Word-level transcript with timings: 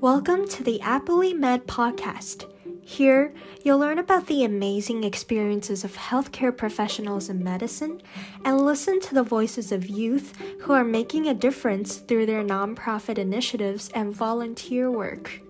Welcome 0.00 0.46
to 0.50 0.62
the 0.62 0.78
Appily 0.78 1.36
Med 1.36 1.66
podcast. 1.66 2.44
Here, 2.84 3.34
you'll 3.64 3.80
learn 3.80 3.98
about 3.98 4.28
the 4.28 4.44
amazing 4.44 5.02
experiences 5.02 5.82
of 5.82 5.96
healthcare 5.96 6.56
professionals 6.56 7.28
in 7.28 7.42
medicine 7.42 8.00
and 8.44 8.64
listen 8.64 9.00
to 9.00 9.14
the 9.14 9.24
voices 9.24 9.72
of 9.72 9.88
youth 9.88 10.40
who 10.60 10.72
are 10.72 10.84
making 10.84 11.26
a 11.26 11.34
difference 11.34 11.96
through 11.96 12.26
their 12.26 12.44
nonprofit 12.44 13.18
initiatives 13.18 13.88
and 13.88 14.14
volunteer 14.14 14.88
work. 14.88 15.40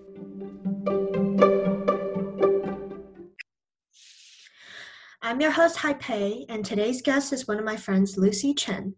I'm 5.20 5.42
your 5.42 5.50
host, 5.50 5.76
Hai 5.76 5.92
Pei, 5.92 6.46
and 6.48 6.64
today's 6.64 7.02
guest 7.02 7.34
is 7.34 7.46
one 7.46 7.58
of 7.58 7.66
my 7.66 7.76
friends, 7.76 8.16
Lucy 8.16 8.54
Chen. 8.54 8.94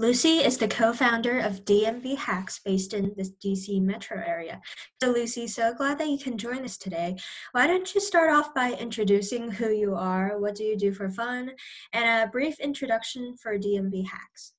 Lucy 0.00 0.36
is 0.38 0.58
the 0.58 0.68
co-founder 0.68 1.40
of 1.40 1.64
DMV 1.64 2.16
Hacks 2.16 2.60
based 2.64 2.94
in 2.94 3.12
the 3.16 3.24
DC 3.44 3.82
metro 3.82 4.22
area. 4.24 4.60
So 5.02 5.10
Lucy, 5.10 5.48
so 5.48 5.74
glad 5.74 5.98
that 5.98 6.08
you 6.08 6.18
can 6.20 6.38
join 6.38 6.64
us 6.64 6.76
today. 6.76 7.16
Why 7.50 7.66
don't 7.66 7.92
you 7.92 8.00
start 8.00 8.30
off 8.30 8.54
by 8.54 8.74
introducing 8.74 9.50
who 9.50 9.70
you 9.70 9.96
are, 9.96 10.38
what 10.38 10.54
do 10.54 10.62
you 10.62 10.76
do 10.76 10.92
for 10.92 11.10
fun, 11.10 11.50
and 11.92 12.28
a 12.28 12.30
brief 12.30 12.60
introduction 12.60 13.34
for 13.42 13.58
DMV 13.58 14.06
Hacks. 14.06 14.52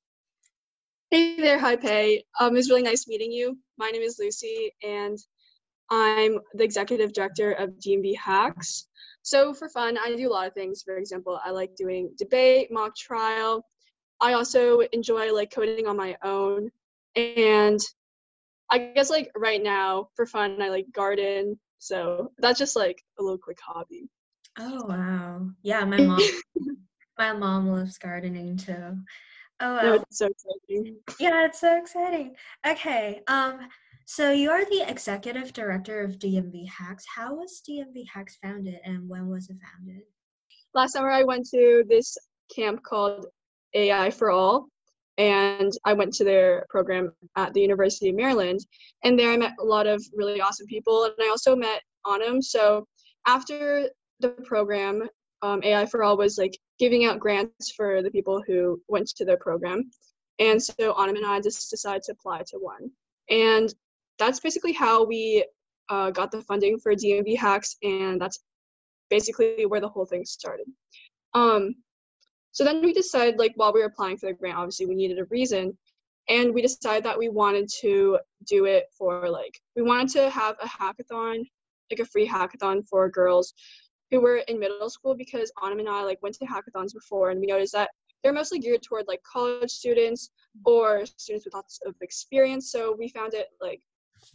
Hey 1.09 1.37
there, 1.37 1.57
Hai 1.57 1.77
Pei. 1.77 2.25
Um, 2.41 2.49
it 2.49 2.57
was 2.57 2.69
really 2.69 2.83
nice 2.83 3.07
meeting 3.07 3.31
you. 3.31 3.57
My 3.77 3.91
name 3.91 4.01
is 4.01 4.19
Lucy, 4.19 4.73
and 4.83 5.17
I'm 5.89 6.39
the 6.53 6.65
executive 6.65 7.13
director 7.13 7.53
of 7.53 7.79
DMV 7.79 8.17
Hacks. 8.17 8.89
So 9.21 9.53
for 9.53 9.69
fun, 9.69 9.97
I 9.97 10.13
do 10.13 10.27
a 10.27 10.33
lot 10.33 10.47
of 10.47 10.53
things. 10.53 10.83
For 10.83 10.97
example, 10.97 11.39
I 11.45 11.51
like 11.51 11.77
doing 11.77 12.11
debate, 12.17 12.73
mock 12.73 12.93
trial, 12.97 13.63
I 14.21 14.33
also 14.33 14.81
enjoy 14.91 15.33
like 15.33 15.51
coding 15.51 15.87
on 15.87 15.97
my 15.97 16.17
own. 16.23 16.71
And 17.15 17.79
I 18.71 18.77
guess 18.93 19.09
like 19.09 19.31
right 19.35 19.61
now 19.61 20.09
for 20.15 20.25
fun, 20.25 20.61
I 20.61 20.69
like 20.69 20.91
garden. 20.93 21.59
So 21.79 22.31
that's 22.37 22.59
just 22.59 22.75
like 22.75 23.01
a 23.19 23.23
little 23.23 23.37
quick 23.37 23.59
hobby. 23.65 24.09
Oh 24.57 24.85
wow. 24.87 25.49
Yeah, 25.63 25.85
my 25.85 25.97
mom 25.97 26.21
my 27.17 27.33
mom 27.33 27.67
loves 27.67 27.97
gardening 27.97 28.57
too. 28.57 28.97
Oh 29.61 29.73
wow. 29.73 29.81
No, 29.81 29.93
it's 29.93 30.17
so 30.17 30.27
exciting. 30.27 30.97
Yeah, 31.19 31.45
it's 31.45 31.59
so 31.59 31.77
exciting. 31.77 32.35
Okay. 32.67 33.21
Um 33.27 33.69
so 34.05 34.31
you're 34.31 34.65
the 34.65 34.85
executive 34.89 35.53
director 35.53 36.01
of 36.03 36.17
DMV 36.17 36.67
Hacks. 36.67 37.05
How 37.15 37.35
was 37.35 37.61
DMV 37.67 38.05
Hacks 38.11 38.37
founded 38.41 38.79
and 38.83 39.07
when 39.07 39.29
was 39.29 39.49
it 39.49 39.57
founded? 39.61 40.01
Last 40.73 40.93
summer 40.93 41.11
I 41.11 41.23
went 41.23 41.47
to 41.51 41.83
this 41.87 42.17
camp 42.53 42.83
called 42.83 43.27
AI 43.73 44.09
for 44.09 44.31
All. 44.31 44.67
And 45.17 45.73
I 45.85 45.93
went 45.93 46.13
to 46.13 46.23
their 46.23 46.65
program 46.69 47.11
at 47.35 47.53
the 47.53 47.61
University 47.61 48.09
of 48.09 48.15
Maryland. 48.15 48.61
And 49.03 49.19
there 49.19 49.31
I 49.31 49.37
met 49.37 49.53
a 49.59 49.65
lot 49.65 49.85
of 49.85 50.01
really 50.13 50.39
awesome 50.39 50.67
people. 50.67 51.03
And 51.03 51.13
I 51.21 51.29
also 51.29 51.55
met 51.55 51.81
Autumn. 52.05 52.41
So 52.41 52.87
after 53.27 53.89
the 54.21 54.29
program, 54.29 55.07
um, 55.41 55.61
AI 55.63 55.85
for 55.85 56.03
All 56.03 56.17
was 56.17 56.37
like 56.37 56.57
giving 56.79 57.05
out 57.05 57.19
grants 57.19 57.71
for 57.71 58.01
the 58.01 58.11
people 58.11 58.41
who 58.47 58.81
went 58.87 59.07
to 59.15 59.25
their 59.25 59.37
program. 59.37 59.89
And 60.39 60.61
so 60.61 60.93
Autumn 60.93 61.17
and 61.17 61.25
I 61.25 61.41
just 61.41 61.69
decided 61.69 62.03
to 62.03 62.13
apply 62.13 62.43
to 62.47 62.57
one. 62.57 62.89
And 63.29 63.73
that's 64.17 64.39
basically 64.39 64.73
how 64.73 65.05
we 65.05 65.45
uh, 65.89 66.11
got 66.11 66.31
the 66.31 66.41
funding 66.43 66.79
for 66.79 66.93
DMV 66.93 67.37
hacks. 67.37 67.75
And 67.83 68.21
that's 68.21 68.39
basically 69.09 69.65
where 69.65 69.81
the 69.81 69.89
whole 69.89 70.05
thing 70.05 70.23
started. 70.25 70.67
Um, 71.33 71.75
so 72.51 72.63
then 72.63 72.81
we 72.81 72.93
decided, 72.93 73.37
like, 73.37 73.53
while 73.55 73.73
we 73.73 73.79
were 73.79 73.87
applying 73.87 74.17
for 74.17 74.27
the 74.27 74.33
grant, 74.33 74.57
obviously 74.57 74.85
we 74.85 74.95
needed 74.95 75.19
a 75.19 75.25
reason. 75.25 75.77
And 76.27 76.53
we 76.53 76.61
decided 76.61 77.03
that 77.05 77.17
we 77.17 77.29
wanted 77.29 77.69
to 77.81 78.19
do 78.47 78.65
it 78.65 78.85
for, 78.95 79.29
like, 79.29 79.59
we 79.75 79.81
wanted 79.81 80.09
to 80.09 80.29
have 80.29 80.55
a 80.61 80.67
hackathon, 80.67 81.43
like 81.91 81.99
a 81.99 82.05
free 82.05 82.27
hackathon 82.27 82.87
for 82.87 83.09
girls 83.09 83.53
who 84.11 84.19
were 84.21 84.37
in 84.47 84.59
middle 84.59 84.89
school 84.89 85.15
because 85.15 85.51
Autumn 85.61 85.79
and 85.79 85.89
I, 85.89 86.03
like, 86.03 86.21
went 86.21 86.35
to 86.35 86.45
hackathons 86.45 86.93
before 86.93 87.31
and 87.31 87.39
we 87.39 87.47
noticed 87.47 87.73
that 87.73 87.89
they're 88.23 88.33
mostly 88.33 88.59
geared 88.59 88.83
toward, 88.83 89.05
like, 89.07 89.23
college 89.23 89.71
students 89.71 90.29
or 90.65 91.05
students 91.17 91.45
with 91.45 91.53
lots 91.53 91.79
of 91.85 91.95
experience. 92.01 92.71
So 92.71 92.95
we 92.97 93.09
found 93.09 93.33
it, 93.33 93.47
like, 93.61 93.81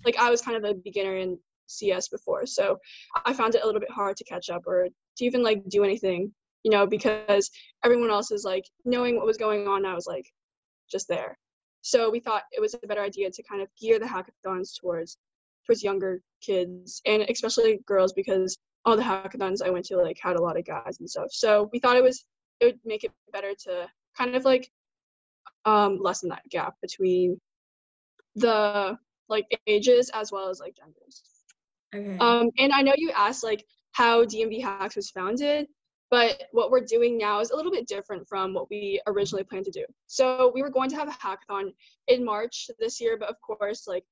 like 0.04 0.16
I 0.18 0.30
was 0.30 0.40
kind 0.40 0.56
of 0.56 0.64
a 0.64 0.74
beginner 0.74 1.16
in 1.16 1.38
CS 1.66 2.08
before. 2.08 2.46
So 2.46 2.78
I 3.24 3.32
found 3.32 3.54
it 3.54 3.62
a 3.62 3.66
little 3.66 3.80
bit 3.80 3.90
hard 3.90 4.16
to 4.16 4.24
catch 4.24 4.50
up 4.50 4.66
or 4.66 4.88
to 5.18 5.24
even, 5.24 5.42
like, 5.42 5.68
do 5.68 5.84
anything 5.84 6.32
you 6.64 6.70
know, 6.70 6.86
because 6.86 7.50
everyone 7.84 8.10
else 8.10 8.32
is 8.32 8.44
like 8.44 8.64
knowing 8.84 9.16
what 9.16 9.26
was 9.26 9.36
going 9.36 9.68
on. 9.68 9.86
I 9.86 9.94
was 9.94 10.06
like 10.06 10.26
just 10.90 11.06
there. 11.06 11.38
So 11.82 12.10
we 12.10 12.18
thought 12.18 12.44
it 12.50 12.60
was 12.60 12.74
a 12.74 12.86
better 12.86 13.02
idea 13.02 13.30
to 13.30 13.42
kind 13.42 13.60
of 13.60 13.68
gear 13.80 13.98
the 13.98 14.06
hackathons 14.06 14.70
towards 14.80 15.18
towards 15.66 15.82
younger 15.82 16.20
kids 16.42 17.00
and 17.06 17.22
especially 17.22 17.80
girls 17.86 18.12
because 18.12 18.58
all 18.84 18.96
the 18.96 19.02
hackathons 19.02 19.62
I 19.62 19.70
went 19.70 19.86
to 19.86 19.96
like 19.96 20.18
had 20.20 20.36
a 20.36 20.42
lot 20.42 20.58
of 20.58 20.64
guys 20.64 20.98
and 21.00 21.08
stuff. 21.08 21.28
So 21.30 21.68
we 21.72 21.78
thought 21.78 21.96
it 21.96 22.02
was 22.02 22.24
it 22.60 22.66
would 22.66 22.80
make 22.84 23.04
it 23.04 23.12
better 23.32 23.52
to 23.64 23.88
kind 24.16 24.34
of 24.34 24.44
like 24.44 24.70
um 25.66 25.98
lessen 26.00 26.30
that 26.30 26.48
gap 26.50 26.74
between 26.80 27.38
the 28.36 28.98
like 29.28 29.46
ages 29.66 30.10
as 30.14 30.32
well 30.32 30.48
as 30.48 30.60
like 30.60 30.74
genders. 30.76 31.22
Okay. 31.94 32.16
Um 32.18 32.50
and 32.58 32.72
I 32.72 32.80
know 32.82 32.94
you 32.96 33.10
asked 33.14 33.44
like 33.44 33.64
how 33.92 34.24
DMV 34.24 34.62
Hacks 34.62 34.96
was 34.96 35.10
founded. 35.10 35.66
But 36.14 36.44
what 36.52 36.70
we're 36.70 36.84
doing 36.84 37.18
now 37.18 37.40
is 37.40 37.50
a 37.50 37.56
little 37.56 37.72
bit 37.72 37.88
different 37.88 38.28
from 38.28 38.54
what 38.54 38.70
we 38.70 39.00
originally 39.08 39.42
planned 39.42 39.64
to 39.64 39.72
do. 39.72 39.84
So 40.06 40.52
we 40.54 40.62
were 40.62 40.70
going 40.70 40.88
to 40.90 40.94
have 40.94 41.08
a 41.08 41.10
hackathon 41.10 41.74
in 42.06 42.24
March 42.24 42.70
this 42.78 43.00
year, 43.00 43.16
but 43.18 43.28
of 43.28 43.34
course, 43.40 43.88
like 43.88 44.04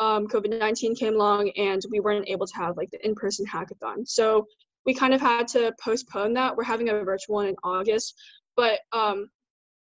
um, 0.00 0.26
COVID-19 0.26 0.98
came 0.98 1.14
along 1.14 1.50
and 1.50 1.80
we 1.92 2.00
weren't 2.00 2.28
able 2.28 2.48
to 2.48 2.56
have 2.56 2.76
like 2.76 2.90
the 2.90 3.06
in-person 3.06 3.46
hackathon. 3.46 4.04
So 4.04 4.48
we 4.84 4.94
kind 4.94 5.14
of 5.14 5.20
had 5.20 5.46
to 5.50 5.72
postpone 5.80 6.34
that. 6.34 6.56
We're 6.56 6.64
having 6.64 6.88
a 6.88 7.04
virtual 7.04 7.36
one 7.36 7.46
in 7.46 7.54
August, 7.62 8.20
but 8.56 8.80
um, 8.92 9.28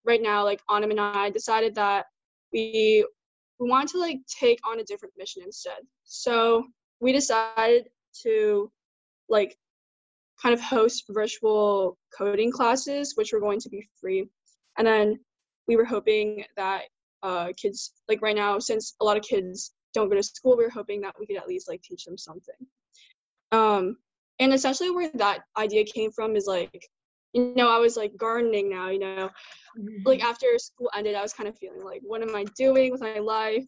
right 0.07 0.23
now, 0.23 0.43
like 0.43 0.63
Autumn 0.69 0.89
and 0.89 0.99
I 0.99 1.29
decided 1.29 1.75
that 1.75 2.07
we 2.51 3.05
we 3.59 3.69
wanted 3.69 3.89
to 3.89 3.99
like 3.99 4.21
take 4.27 4.59
on 4.67 4.79
a 4.79 4.83
different 4.83 5.13
mission 5.19 5.43
instead. 5.45 5.81
So 6.03 6.65
we 6.99 7.13
decided 7.13 7.89
to 8.23 8.71
like 9.29 9.55
kind 10.41 10.53
of 10.53 10.61
host 10.61 11.05
virtual 11.09 11.97
coding 12.17 12.51
classes, 12.51 13.13
which 13.15 13.33
were 13.33 13.39
going 13.39 13.59
to 13.59 13.69
be 13.69 13.87
free. 13.99 14.25
And 14.77 14.87
then 14.87 15.19
we 15.67 15.75
were 15.75 15.85
hoping 15.85 16.45
that 16.55 16.83
uh, 17.23 17.49
kids, 17.57 17.93
like 18.07 18.21
right 18.21 18.35
now, 18.35 18.59
since 18.59 18.95
a 19.01 19.05
lot 19.05 19.17
of 19.17 19.23
kids 19.23 19.73
don't 19.93 20.09
go 20.09 20.15
to 20.15 20.23
school, 20.23 20.57
we 20.57 20.63
were 20.63 20.69
hoping 20.69 21.01
that 21.01 21.15
we 21.19 21.25
could 21.25 21.37
at 21.37 21.47
least 21.47 21.67
like 21.67 21.81
teach 21.81 22.05
them 22.05 22.17
something. 22.17 22.55
Um, 23.51 23.97
and 24.39 24.53
essentially 24.53 24.91
where 24.91 25.11
that 25.15 25.41
idea 25.57 25.83
came 25.83 26.11
from 26.11 26.35
is 26.35 26.45
like, 26.47 26.87
you 27.33 27.53
know, 27.55 27.69
I 27.69 27.77
was 27.77 27.97
like 27.97 28.15
gardening 28.17 28.69
now, 28.69 28.89
you 28.89 28.99
know, 28.99 29.29
like 30.05 30.23
after 30.23 30.47
school 30.57 30.89
ended, 30.95 31.15
I 31.15 31.21
was 31.21 31.33
kind 31.33 31.49
of 31.49 31.57
feeling 31.57 31.83
like, 31.83 32.01
what 32.03 32.21
am 32.21 32.35
I 32.35 32.45
doing 32.57 32.91
with 32.91 33.01
my 33.01 33.19
life? 33.19 33.65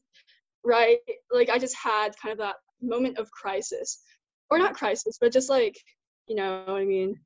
Right? 0.63 0.97
Like 1.31 1.49
I 1.49 1.59
just 1.59 1.75
had 1.75 2.17
kind 2.21 2.31
of 2.31 2.39
that 2.39 2.55
moment 2.81 3.17
of 3.17 3.29
crisis, 3.31 4.01
or 4.49 4.57
not 4.57 4.75
crisis, 4.75 5.17
but 5.19 5.33
just 5.33 5.49
like 5.49 5.77
you 6.31 6.37
know 6.37 6.63
what 6.65 6.81
I 6.81 6.85
mean? 6.85 7.19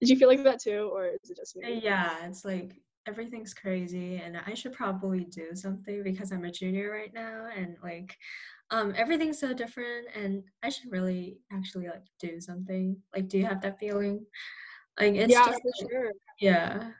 Did 0.00 0.10
you 0.10 0.16
feel 0.16 0.28
like 0.28 0.42
that 0.44 0.60
too, 0.60 0.90
or 0.92 1.06
is 1.06 1.30
it 1.30 1.36
just 1.36 1.56
me? 1.56 1.80
Yeah, 1.82 2.24
it's 2.24 2.44
like 2.44 2.80
everything's 3.06 3.52
crazy, 3.52 4.16
and 4.16 4.40
I 4.46 4.54
should 4.54 4.72
probably 4.72 5.24
do 5.24 5.54
something 5.54 6.02
because 6.02 6.32
I'm 6.32 6.44
a 6.44 6.50
junior 6.50 6.90
right 6.90 7.12
now, 7.12 7.48
and 7.54 7.76
like 7.82 8.16
um 8.70 8.92
everything's 8.96 9.38
so 9.38 9.52
different 9.52 10.06
and 10.14 10.42
i 10.62 10.68
should 10.68 10.90
really 10.90 11.38
actually 11.52 11.86
like 11.86 12.04
do 12.20 12.40
something 12.40 12.96
like 13.14 13.28
do 13.28 13.38
you 13.38 13.46
have 13.46 13.60
that 13.60 13.78
feeling 13.78 14.24
like 15.00 15.14
it's 15.14 15.32
yeah 15.32 15.46
just, 15.46 15.62
for 15.62 15.88
sure 15.90 16.12
yeah 16.40 16.90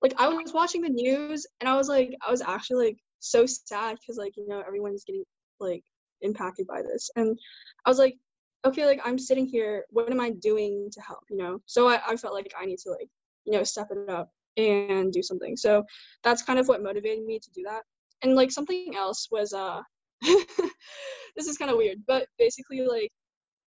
like 0.00 0.14
i 0.18 0.28
was 0.28 0.52
watching 0.52 0.80
the 0.80 0.88
news 0.88 1.46
and 1.60 1.68
i 1.68 1.76
was 1.76 1.88
like 1.88 2.16
i 2.26 2.30
was 2.30 2.40
actually 2.40 2.86
like 2.86 2.98
so 3.20 3.44
sad 3.46 3.96
because 4.00 4.16
like 4.16 4.36
you 4.36 4.48
know 4.48 4.62
everyone's 4.66 5.04
getting 5.04 5.24
like 5.60 5.84
impacted 6.22 6.66
by 6.66 6.82
this 6.82 7.10
and 7.16 7.38
i 7.84 7.90
was 7.90 7.98
like 7.98 8.16
okay, 8.64 8.86
like 8.86 9.00
I'm 9.04 9.18
sitting 9.18 9.46
here, 9.46 9.84
what 9.90 10.10
am 10.10 10.20
I 10.20 10.30
doing 10.30 10.88
to 10.92 11.00
help, 11.00 11.24
you 11.30 11.36
know? 11.36 11.60
So 11.66 11.88
I, 11.88 12.00
I 12.06 12.16
felt 12.16 12.34
like 12.34 12.52
I 12.58 12.66
need 12.66 12.78
to 12.80 12.90
like, 12.90 13.08
you 13.44 13.52
know, 13.52 13.64
step 13.64 13.88
it 13.90 14.08
up 14.08 14.30
and 14.56 15.12
do 15.12 15.22
something. 15.22 15.56
So 15.56 15.84
that's 16.22 16.42
kind 16.42 16.58
of 16.58 16.68
what 16.68 16.82
motivated 16.82 17.24
me 17.24 17.38
to 17.38 17.50
do 17.50 17.62
that. 17.64 17.82
And 18.22 18.34
like 18.34 18.52
something 18.52 18.94
else 18.96 19.28
was 19.30 19.52
uh 19.52 19.80
this 20.22 21.46
is 21.48 21.58
kind 21.58 21.70
of 21.70 21.76
weird, 21.76 21.98
but 22.06 22.28
basically 22.38 22.82
like 22.82 23.10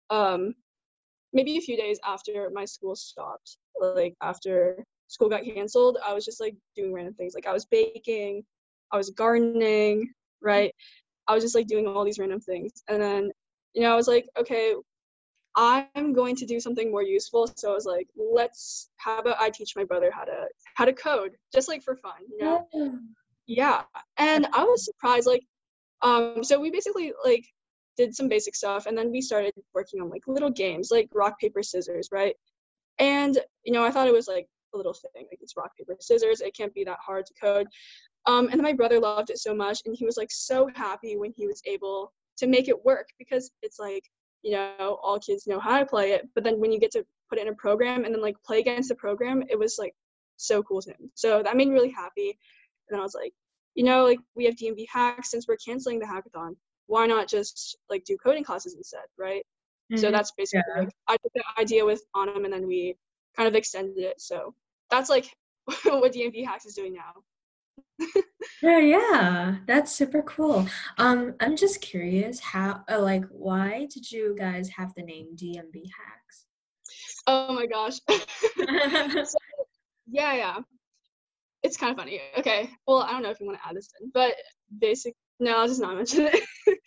um 0.10 0.54
maybe 1.34 1.58
a 1.58 1.62
few 1.62 1.78
days 1.78 2.00
after 2.06 2.50
my 2.54 2.66
school 2.66 2.96
stopped, 2.96 3.58
like 3.80 4.14
after 4.22 4.84
school 5.08 5.30
got 5.30 5.44
canceled, 5.44 5.98
I 6.06 6.14
was 6.14 6.26
just 6.26 6.42
like 6.42 6.56
doing 6.76 6.94
random 6.94 7.14
things. 7.14 7.34
Like 7.34 7.48
I 7.48 7.54
was 7.54 7.66
baking, 7.66 8.44
I 8.92 8.98
was 8.98 9.10
gardening, 9.12 10.12
right? 10.42 10.74
I 11.28 11.34
was 11.34 11.44
just 11.44 11.56
like 11.56 11.68
doing 11.68 11.88
all 11.88 12.04
these 12.04 12.20
random 12.20 12.42
things. 12.42 12.84
And 12.90 13.02
then 13.02 13.32
you 13.74 13.82
know, 13.82 13.94
I 13.94 13.96
was 13.96 14.08
like, 14.08 14.28
okay, 14.38 14.76
I'm 15.56 16.14
going 16.14 16.36
to 16.38 16.46
do 16.46 16.60
something 16.60 16.92
more 16.92 17.04
useful. 17.04 17.52
So 17.56 17.72
I 17.72 17.74
was 17.74 17.86
like, 17.86 18.08
let's 18.16 18.90
how 18.98 19.20
about 19.20 19.38
I 19.40 19.50
teach 19.50 19.76
my 19.76 19.84
brother 19.84 20.10
how 20.14 20.24
to 20.24 20.48
how 20.76 20.86
to 20.86 20.94
code, 20.94 21.32
just 21.54 21.68
like 21.68 21.84
for 21.84 21.96
fun, 21.96 22.14
you 22.30 22.38
know? 22.46 22.68
Yeah. 22.74 22.90
yeah. 23.48 23.82
And 24.18 24.48
I 24.54 24.64
was 24.64 24.86
surprised, 24.86 25.28
like, 25.28 25.44
um, 26.02 26.44
so 26.44 26.60
we 26.60 26.72
basically 26.72 27.14
like 27.26 27.46
did 27.98 28.16
some 28.16 28.30
basic 28.30 28.56
stuff 28.56 28.86
and 28.86 28.98
then 28.98 29.12
we 29.12 29.22
started 29.22 29.54
working 29.74 30.02
on 30.02 30.10
like 30.10 30.24
little 30.28 30.50
games 30.50 30.90
like 30.92 31.10
rock 31.14 31.40
paper 31.40 31.62
scissors 31.62 32.10
right 32.12 32.36
and 33.00 33.40
you 33.64 33.74
know 33.74 33.84
i 33.84 33.92
thought 33.92 34.08
it 34.08 34.14
was 34.14 34.28
like 34.28 34.48
a 34.74 34.78
little 34.78 34.94
thing 34.94 35.28
like 35.30 35.40
it's 35.42 35.58
rock 35.58 35.72
paper 35.78 35.96
scissors 36.00 36.42
it 36.42 36.56
can't 36.56 36.74
be 36.74 36.84
that 36.84 36.98
hard 37.06 37.26
to 37.26 37.34
code 37.40 37.68
um, 38.28 38.46
and 38.46 38.54
then 38.54 38.62
my 38.62 38.74
brother 38.74 39.00
loved 39.00 39.30
it 39.30 39.40
so 39.40 39.54
much 39.54 39.82
and 39.86 39.96
he 39.96 40.06
was 40.06 40.16
like 40.16 40.32
so 40.32 40.70
happy 40.76 41.18
when 41.18 41.34
he 41.36 41.48
was 41.48 41.62
able 41.66 42.14
to 42.42 42.48
make 42.48 42.68
it 42.68 42.86
work 42.86 43.08
because 43.20 43.52
it's 43.62 43.78
like 43.78 44.04
you 44.42 44.52
know 44.52 45.00
all 45.04 45.20
kids 45.20 45.46
know 45.46 45.60
how 45.60 45.80
to 45.80 45.86
play 45.86 46.14
it 46.14 46.28
but 46.34 46.44
then 46.44 46.60
when 46.60 46.72
you 46.72 46.80
get 46.80 46.92
to 46.92 47.06
put 47.30 47.38
it 47.38 47.44
in 47.44 47.54
a 47.54 47.56
program 47.56 48.04
and 48.04 48.14
then 48.14 48.22
like 48.22 48.36
play 48.44 48.60
against 48.60 48.90
the 48.90 48.96
program 48.96 49.44
it 49.48 49.58
was 49.58 49.78
like 49.78 49.94
so 50.38 50.64
cool 50.64 50.82
to 50.82 50.90
him 50.90 51.12
so 51.14 51.44
that 51.44 51.56
made 51.56 51.68
me 51.68 51.74
really 51.76 51.92
happy. 51.92 52.30
And 52.90 52.96
then 52.96 53.00
i 53.00 53.04
was 53.04 53.14
like 53.14 53.32
you 53.76 53.84
know 53.84 54.04
like 54.04 54.18
we 54.36 54.46
have 54.46 54.56
dmv 54.56 54.84
hacks 54.92 55.30
since 55.30 55.48
we're 55.48 55.58
canceling 55.64 56.00
the 56.00 56.06
hackathon 56.06 56.56
why 56.88 57.06
not 57.06 57.30
just 57.30 57.78
like 57.92 58.04
do 58.06 58.18
coding 58.18 58.44
classes 58.44 58.74
instead 58.74 59.06
right? 59.20 59.46
Mm-hmm. 59.92 60.02
so 60.02 60.10
that's 60.10 60.32
basically 60.36 60.64
yeah. 60.76 60.82
like 60.82 60.94
i 61.08 61.14
took 61.18 61.32
the 61.36 61.44
idea 61.60 61.86
with 61.86 62.02
Anam 62.20 62.46
and 62.46 62.54
then 62.54 62.68
we 62.68 62.96
kind 63.38 63.48
of 63.48 63.56
extended 63.56 63.98
it. 63.98 64.20
So 64.20 64.54
that's 64.90 65.10
like 65.10 65.32
what 65.86 66.12
dmv 66.12 66.44
hacks 66.44 66.66
is 66.66 66.74
doing 66.74 66.96
now 66.96 67.14
yeah, 68.62 68.80
yeah, 68.80 69.56
that's 69.68 69.92
super 69.94 70.22
cool. 70.24 70.68
Um, 70.98 71.36
I'm 71.40 71.56
just 71.56 71.82
curious 71.82 72.40
how, 72.40 72.84
uh, 72.90 73.02
like, 73.02 73.26
why 73.30 73.88
did 73.92 74.12
you 74.12 74.36
guys 74.38 74.70
have 74.70 74.94
the 74.96 75.04
name 75.04 75.36
DMV 75.36 75.84
Hacks? 75.98 76.46
Oh 77.28 77.54
my 77.54 77.66
gosh. 77.66 78.00
so, 78.10 79.38
yeah, 80.08 80.34
yeah. 80.34 80.58
It's 81.64 81.78
kind 81.78 81.92
of 81.92 81.98
funny. 81.98 82.20
Okay. 82.38 82.70
Well, 82.88 83.00
I 83.00 83.12
don't 83.12 83.24
know 83.24 83.30
if 83.30 83.40
you 83.40 83.46
want 83.46 83.60
to 83.60 83.68
add 83.68 83.76
this 83.76 83.90
in, 84.02 84.12
but 84.14 84.34
basic. 84.80 85.16
No, 85.40 85.58
I'll 85.58 85.68
just 85.68 85.82
not 85.82 85.96
mention 85.96 86.30
it. 86.32 86.44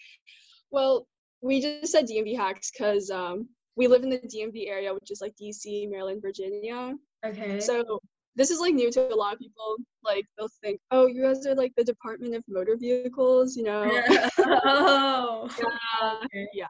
well, 0.71 1.07
we 1.41 1.61
just 1.61 1.93
said 1.93 2.07
DMV 2.07 2.37
Hacks 2.37 2.71
because 2.71 3.11
um, 3.11 3.49
we 3.77 3.87
live 3.87 4.03
in 4.03 4.11
the 4.11 4.19
DMV 4.19 4.69
area, 4.69 4.93
which 4.93 5.11
is 5.11 5.21
like 5.21 5.35
DC, 5.41 5.91
Maryland, 5.91 6.23
Virginia. 6.23 6.95
Okay. 7.25 7.61
So 7.61 8.01
this 8.37 8.51
is 8.51 8.61
like 8.61 8.75
new 8.75 8.91
to 8.91 9.13
a 9.13 9.15
lot 9.15 9.35
of 9.35 9.39
people. 9.39 9.77
Like 10.03 10.27
they'll 10.37 10.49
think, 10.63 10.81
oh, 10.91 11.07
you 11.07 11.23
guys 11.23 11.47
are 11.47 11.55
like 11.55 11.73
the 11.77 11.85
Department 11.85 12.35
of 12.35 12.43
Motor 12.49 12.77
Vehicles, 12.77 13.57
you 13.57 13.65
know? 13.65 13.85
oh. 14.39 15.49
yeah. 15.59 16.15
Okay. 16.25 16.49
Yeah. 16.53 16.67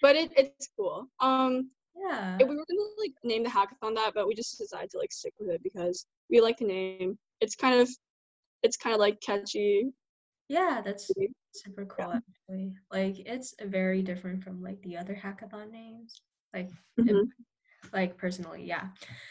But 0.00 0.16
it, 0.16 0.32
it's 0.36 0.68
cool. 0.76 1.06
Um. 1.20 1.70
Yeah. 1.94 2.38
We 2.38 2.44
were 2.44 2.54
gonna 2.54 2.88
like 2.98 3.12
name 3.22 3.44
the 3.44 3.50
hackathon 3.50 3.94
that, 3.96 4.12
but 4.14 4.26
we 4.26 4.34
just 4.34 4.58
decided 4.58 4.90
to 4.90 4.98
like 4.98 5.12
stick 5.12 5.34
with 5.38 5.50
it 5.50 5.62
because 5.62 6.06
we 6.30 6.40
like 6.40 6.58
the 6.58 6.64
name. 6.64 7.18
It's 7.40 7.54
kind 7.54 7.80
of, 7.80 7.90
it's 8.62 8.76
kind 8.76 8.94
of 8.94 9.00
like 9.00 9.20
catchy. 9.20 9.92
Yeah, 10.48 10.80
that's 10.84 11.10
super 11.54 11.84
cool 11.84 12.08
yeah. 12.08 12.18
actually. 12.18 12.72
Like 12.90 13.16
it's 13.26 13.54
very 13.62 14.02
different 14.02 14.42
from 14.42 14.62
like 14.62 14.80
the 14.82 14.96
other 14.96 15.14
hackathon 15.14 15.70
names. 15.70 16.22
Like 16.54 16.70
mm-hmm 16.98 17.24
like 17.92 18.16
personally 18.16 18.64
yeah. 18.64 18.84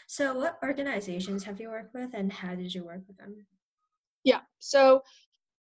So 0.06 0.34
what 0.34 0.58
organizations 0.62 1.44
have 1.44 1.60
you 1.60 1.70
worked 1.70 1.94
with 1.94 2.10
and 2.14 2.32
how 2.32 2.54
did 2.54 2.74
you 2.74 2.84
work 2.84 3.02
with 3.06 3.16
them? 3.16 3.46
Yeah 4.24 4.40
so 4.58 5.02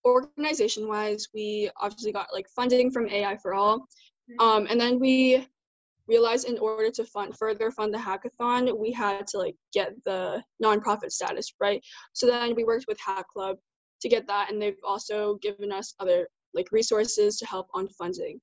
organization 0.04 0.88
wise 0.88 1.28
we 1.34 1.70
obviously 1.76 2.12
got 2.12 2.28
like 2.32 2.48
funding 2.48 2.90
from 2.90 3.08
ai 3.08 3.36
for 3.36 3.54
all. 3.54 3.80
Mm-hmm. 3.80 4.40
um, 4.40 4.66
and 4.70 4.80
then 4.80 4.98
we 4.98 5.46
realized 6.08 6.48
in 6.48 6.58
order 6.58 6.90
to 6.90 7.04
fund 7.04 7.36
further 7.36 7.70
fund 7.70 7.94
the 7.94 7.98
hackathon 7.98 8.76
we 8.76 8.90
had 8.90 9.26
to 9.28 9.38
like 9.38 9.54
get 9.72 9.92
the 10.04 10.42
nonprofit 10.62 11.12
status 11.12 11.52
right? 11.60 11.82
So 12.12 12.26
then 12.26 12.54
we 12.54 12.64
worked 12.64 12.86
with 12.88 12.98
hack 13.04 13.28
club 13.28 13.56
to 14.00 14.08
get 14.08 14.26
that 14.26 14.50
and 14.50 14.60
they've 14.60 14.84
also 14.86 15.36
given 15.42 15.70
us 15.70 15.94
other 16.00 16.26
like 16.54 16.68
resources 16.72 17.36
to 17.38 17.46
help 17.46 17.68
on 17.74 17.88
funding. 17.90 18.40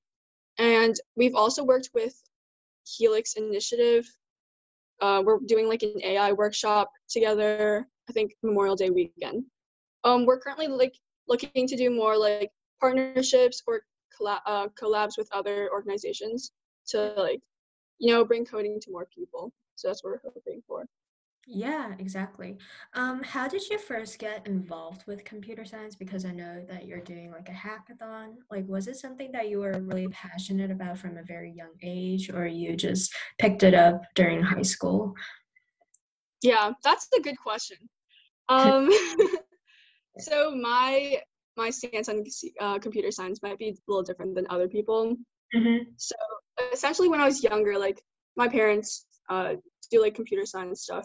And 0.58 0.94
we've 1.16 1.34
also 1.34 1.62
worked 1.62 1.90
with 1.94 2.14
helix 2.86 3.34
initiative 3.34 4.06
uh, 5.00 5.22
we're 5.24 5.38
doing 5.46 5.68
like 5.68 5.82
an 5.82 5.94
AI 6.02 6.32
workshop 6.32 6.90
together. 7.08 7.86
I 8.08 8.12
think 8.12 8.34
Memorial 8.42 8.76
Day 8.76 8.90
weekend. 8.90 9.44
Um, 10.04 10.24
we're 10.24 10.38
currently 10.38 10.68
like 10.68 10.94
looking 11.28 11.66
to 11.66 11.76
do 11.76 11.90
more 11.90 12.16
like 12.16 12.50
partnerships 12.80 13.62
or 13.66 13.82
colla- 14.16 14.42
uh, 14.46 14.68
collabs 14.80 15.18
with 15.18 15.28
other 15.32 15.70
organizations 15.72 16.52
to 16.88 17.12
like, 17.16 17.40
you 17.98 18.12
know, 18.12 18.24
bring 18.24 18.44
coding 18.44 18.80
to 18.80 18.90
more 18.90 19.06
people. 19.14 19.52
So 19.74 19.88
that's 19.88 20.02
what 20.02 20.10
we're 20.24 20.32
hoping 20.32 20.62
for. 20.66 20.86
Yeah, 21.50 21.94
exactly. 21.98 22.58
Um, 22.92 23.22
how 23.22 23.48
did 23.48 23.66
you 23.70 23.78
first 23.78 24.18
get 24.18 24.46
involved 24.46 25.06
with 25.06 25.24
computer 25.24 25.64
science? 25.64 25.96
Because 25.96 26.26
I 26.26 26.30
know 26.30 26.62
that 26.68 26.84
you're 26.84 27.00
doing 27.00 27.32
like 27.32 27.48
a 27.48 27.52
hackathon. 27.52 28.34
Like, 28.50 28.68
was 28.68 28.86
it 28.86 28.96
something 28.96 29.32
that 29.32 29.48
you 29.48 29.60
were 29.60 29.80
really 29.80 30.08
passionate 30.08 30.70
about 30.70 30.98
from 30.98 31.16
a 31.16 31.22
very 31.22 31.50
young 31.50 31.72
age, 31.82 32.28
or 32.28 32.46
you 32.46 32.76
just 32.76 33.14
picked 33.38 33.62
it 33.62 33.72
up 33.72 34.02
during 34.14 34.42
high 34.42 34.62
school? 34.62 35.14
Yeah, 36.42 36.72
that's 36.84 37.08
a 37.16 37.22
good 37.22 37.38
question. 37.38 37.78
Um, 38.50 38.90
so 40.20 40.50
my 40.56 41.20
my 41.58 41.68
stance 41.68 42.08
on 42.08 42.24
uh, 42.62 42.78
computer 42.78 43.10
science 43.10 43.42
might 43.42 43.58
be 43.58 43.68
a 43.68 43.74
little 43.86 44.02
different 44.02 44.34
than 44.34 44.46
other 44.48 44.68
people. 44.68 45.14
Mm-hmm. 45.54 45.90
So 45.98 46.14
essentially, 46.72 47.10
when 47.10 47.20
I 47.20 47.26
was 47.26 47.42
younger, 47.42 47.78
like 47.78 48.00
my 48.38 48.48
parents 48.48 49.04
uh, 49.28 49.56
do 49.90 50.00
like 50.00 50.14
computer 50.14 50.46
science 50.46 50.82
stuff 50.82 51.04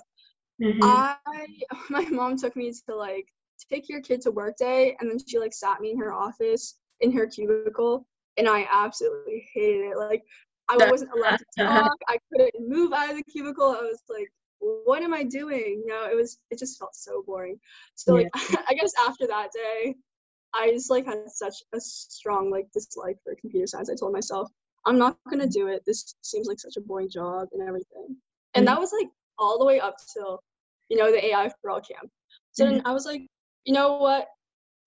Mm-hmm. 0.61 0.83
I 0.83 1.15
my 1.89 2.05
mom 2.09 2.37
took 2.37 2.55
me 2.55 2.71
to 2.87 2.95
like 2.95 3.27
take 3.71 3.89
your 3.89 4.01
kid 4.01 4.21
to 4.21 4.31
work 4.31 4.57
day 4.57 4.95
and 4.99 5.09
then 5.09 5.17
she 5.25 5.39
like 5.39 5.53
sat 5.53 5.79
me 5.79 5.91
in 5.91 5.99
her 5.99 6.13
office 6.13 6.75
in 7.01 7.11
her 7.11 7.27
cubicle 7.27 8.05
and 8.37 8.47
I 8.47 8.67
absolutely 8.71 9.47
hated 9.53 9.91
it. 9.91 9.97
Like 9.97 10.23
I 10.69 10.89
wasn't 10.89 11.11
allowed 11.15 11.37
to 11.37 11.45
talk. 11.63 11.97
I 12.07 12.17
couldn't 12.31 12.67
move 12.67 12.93
out 12.93 13.09
of 13.09 13.17
the 13.17 13.23
cubicle. 13.23 13.65
I 13.65 13.81
was 13.81 14.01
like, 14.09 14.29
what 14.59 15.03
am 15.03 15.13
I 15.13 15.23
doing? 15.23 15.83
You 15.85 15.87
know, 15.87 16.05
it 16.09 16.15
was 16.15 16.39
it 16.49 16.59
just 16.59 16.79
felt 16.79 16.95
so 16.95 17.23
boring. 17.25 17.59
So 17.95 18.13
like. 18.13 18.29
I 18.69 18.73
guess 18.73 18.93
after 19.07 19.27
that 19.27 19.49
day, 19.53 19.95
I 20.53 20.71
just 20.71 20.89
like 20.89 21.05
had 21.05 21.29
such 21.29 21.55
a 21.73 21.79
strong 21.79 22.49
like 22.49 22.67
dislike 22.73 23.17
for 23.23 23.35
computer 23.39 23.67
science. 23.67 23.89
I 23.89 23.95
told 23.95 24.13
myself, 24.13 24.49
I'm 24.85 24.97
not 24.97 25.17
gonna 25.29 25.47
do 25.47 25.67
it. 25.67 25.83
This 25.85 26.15
seems 26.21 26.47
like 26.47 26.59
such 26.59 26.77
a 26.77 26.81
boring 26.81 27.09
job 27.09 27.49
and 27.53 27.67
everything. 27.67 28.15
And 28.53 28.65
mm-hmm. 28.65 28.73
that 28.73 28.79
was 28.79 28.91
like 28.97 29.09
all 29.39 29.59
the 29.59 29.65
way 29.65 29.79
up 29.79 29.95
till 30.13 30.39
you 30.89 30.97
know, 30.97 31.11
the 31.11 31.25
AI 31.25 31.49
for 31.61 31.71
all 31.71 31.81
camp. 31.81 32.09
So 32.51 32.63
mm-hmm. 32.63 32.75
then 32.75 32.81
I 32.85 32.91
was 32.91 33.05
like, 33.05 33.21
you 33.65 33.73
know 33.73 33.97
what? 33.97 34.27